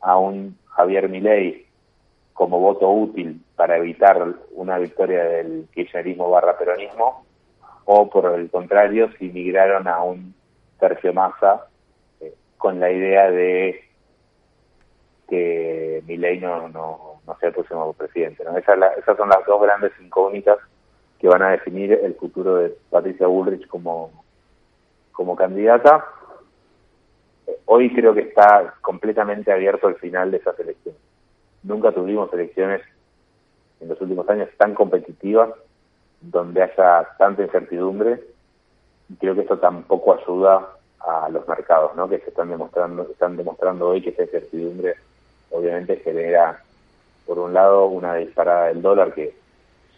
a 0.00 0.16
un 0.16 0.56
Javier 0.68 1.10
Milei 1.10 1.66
como 2.32 2.58
voto 2.58 2.90
útil 2.90 3.42
para 3.56 3.76
evitar 3.76 4.26
una 4.52 4.78
victoria 4.78 5.22
del 5.24 5.68
kirchnerismo 5.74 6.30
barra 6.30 6.56
peronismo, 6.56 7.26
o 7.84 8.08
por 8.08 8.34
el 8.34 8.50
contrario, 8.50 9.10
si 9.18 9.28
migraron 9.28 9.86
a 9.86 10.02
un 10.02 10.34
Sergio 10.80 11.12
Massa 11.12 11.66
eh, 12.20 12.32
con 12.56 12.80
la 12.80 12.90
idea 12.90 13.30
de 13.30 13.84
que 15.28 16.02
Milei 16.06 16.40
no, 16.40 16.70
no, 16.70 17.20
no 17.26 17.38
sea 17.38 17.50
el 17.50 17.54
próximo 17.54 17.92
presidente. 17.92 18.44
¿no? 18.44 18.56
Esas, 18.56 18.78
esas 18.96 19.16
son 19.16 19.28
las 19.28 19.44
dos 19.46 19.60
grandes 19.60 19.92
incógnitas 20.00 20.58
que 21.24 21.28
van 21.30 21.40
a 21.40 21.52
definir 21.52 21.90
el 21.90 22.12
futuro 22.16 22.56
de 22.56 22.76
Patricia 22.90 23.26
Bullrich 23.26 23.66
como, 23.66 24.10
como 25.10 25.34
candidata. 25.34 26.04
hoy 27.64 27.94
creo 27.94 28.12
que 28.12 28.20
está 28.20 28.74
completamente 28.82 29.50
abierto 29.50 29.88
el 29.88 29.94
final 29.94 30.30
de 30.30 30.36
esas 30.36 30.60
elecciones. 30.60 31.00
Nunca 31.62 31.92
tuvimos 31.92 32.30
elecciones 32.34 32.82
en 33.80 33.88
los 33.88 33.98
últimos 34.02 34.28
años 34.28 34.50
tan 34.58 34.74
competitivas, 34.74 35.48
donde 36.20 36.62
haya 36.62 37.08
tanta 37.16 37.42
incertidumbre, 37.42 38.22
y 39.08 39.14
creo 39.16 39.34
que 39.34 39.40
esto 39.40 39.58
tampoco 39.58 40.12
ayuda 40.12 40.74
a 41.00 41.30
los 41.30 41.48
mercados, 41.48 41.96
¿no? 41.96 42.06
que 42.06 42.18
se 42.18 42.28
están 42.28 42.50
demostrando, 42.50 43.08
están 43.10 43.38
demostrando 43.38 43.88
hoy 43.88 44.02
que 44.02 44.10
esa 44.10 44.24
incertidumbre 44.24 44.96
obviamente 45.48 45.96
genera, 46.04 46.62
por 47.24 47.38
un 47.38 47.54
lado, 47.54 47.86
una 47.86 48.14
disparada 48.16 48.66
del 48.66 48.82
dólar 48.82 49.14
que 49.14 49.42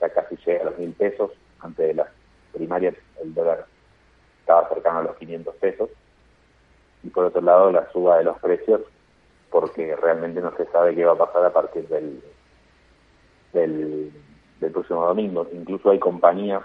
ya 0.00 0.08
casi 0.10 0.36
llega 0.44 0.62
a 0.62 0.64
los 0.66 0.78
mil 0.78 0.92
pesos, 0.92 1.30
antes 1.60 1.88
de 1.88 1.94
las 1.94 2.08
primarias 2.52 2.94
el 3.22 3.34
dólar 3.34 3.66
estaba 4.40 4.68
cercano 4.68 4.98
a 5.00 5.02
los 5.02 5.16
500 5.16 5.54
pesos, 5.56 5.90
y 7.02 7.08
por 7.10 7.24
otro 7.24 7.40
lado 7.40 7.70
la 7.70 7.90
suba 7.92 8.18
de 8.18 8.24
los 8.24 8.38
precios, 8.38 8.80
porque 9.50 9.94
realmente 9.96 10.40
no 10.40 10.54
se 10.56 10.66
sabe 10.66 10.94
qué 10.94 11.04
va 11.04 11.12
a 11.12 11.26
pasar 11.26 11.44
a 11.44 11.52
partir 11.52 11.86
del, 11.88 12.22
del, 13.52 14.12
del 14.60 14.72
próximo 14.72 15.06
domingo. 15.06 15.46
Incluso 15.52 15.90
hay 15.90 15.98
compañías 15.98 16.62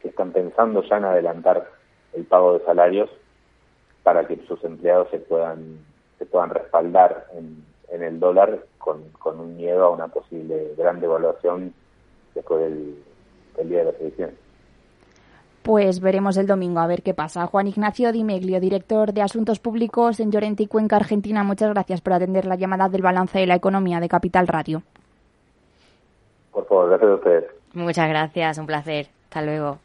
que 0.00 0.08
están 0.08 0.32
pensando 0.32 0.82
ya 0.82 0.98
en 0.98 1.04
adelantar 1.04 1.70
el 2.12 2.24
pago 2.24 2.58
de 2.58 2.64
salarios 2.64 3.10
para 4.02 4.26
que 4.26 4.36
sus 4.46 4.62
empleados 4.64 5.08
se 5.10 5.18
puedan 5.18 5.78
se 6.18 6.26
puedan 6.26 6.50
respaldar 6.50 7.26
en, 7.32 7.64
en 7.88 8.02
el 8.02 8.20
dólar 8.20 8.64
con, 8.78 9.08
con 9.10 9.40
un 9.40 9.56
miedo 9.56 9.84
a 9.84 9.90
una 9.90 10.08
posible 10.08 10.72
gran 10.76 11.00
devaluación 11.00 11.74
después 12.34 12.60
del, 12.60 12.96
del 13.56 13.68
día 13.68 13.78
de 13.78 13.84
las 13.84 14.00
elecciones. 14.00 14.34
Pues 15.62 16.00
veremos 16.00 16.36
el 16.38 16.48
domingo 16.48 16.80
a 16.80 16.88
ver 16.88 17.02
qué 17.02 17.14
pasa. 17.14 17.46
Juan 17.46 17.68
Ignacio 17.68 18.10
Dimeglio, 18.10 18.58
director 18.58 19.12
de 19.12 19.22
Asuntos 19.22 19.60
Públicos 19.60 20.18
en 20.18 20.32
Llorente 20.32 20.64
y 20.64 20.66
Cuenca, 20.66 20.96
Argentina, 20.96 21.44
muchas 21.44 21.70
gracias 21.70 22.00
por 22.00 22.14
atender 22.14 22.46
la 22.46 22.56
llamada 22.56 22.88
del 22.88 23.02
balance 23.02 23.38
de 23.38 23.46
la 23.46 23.54
economía 23.54 24.00
de 24.00 24.08
Capital 24.08 24.48
Radio. 24.48 24.82
Por 26.50 26.66
favor, 26.66 26.88
gracias 26.88 27.10
a 27.10 27.14
ustedes. 27.14 27.44
Muchas 27.74 28.08
gracias, 28.08 28.58
un 28.58 28.66
placer. 28.66 29.06
Hasta 29.24 29.42
luego. 29.42 29.78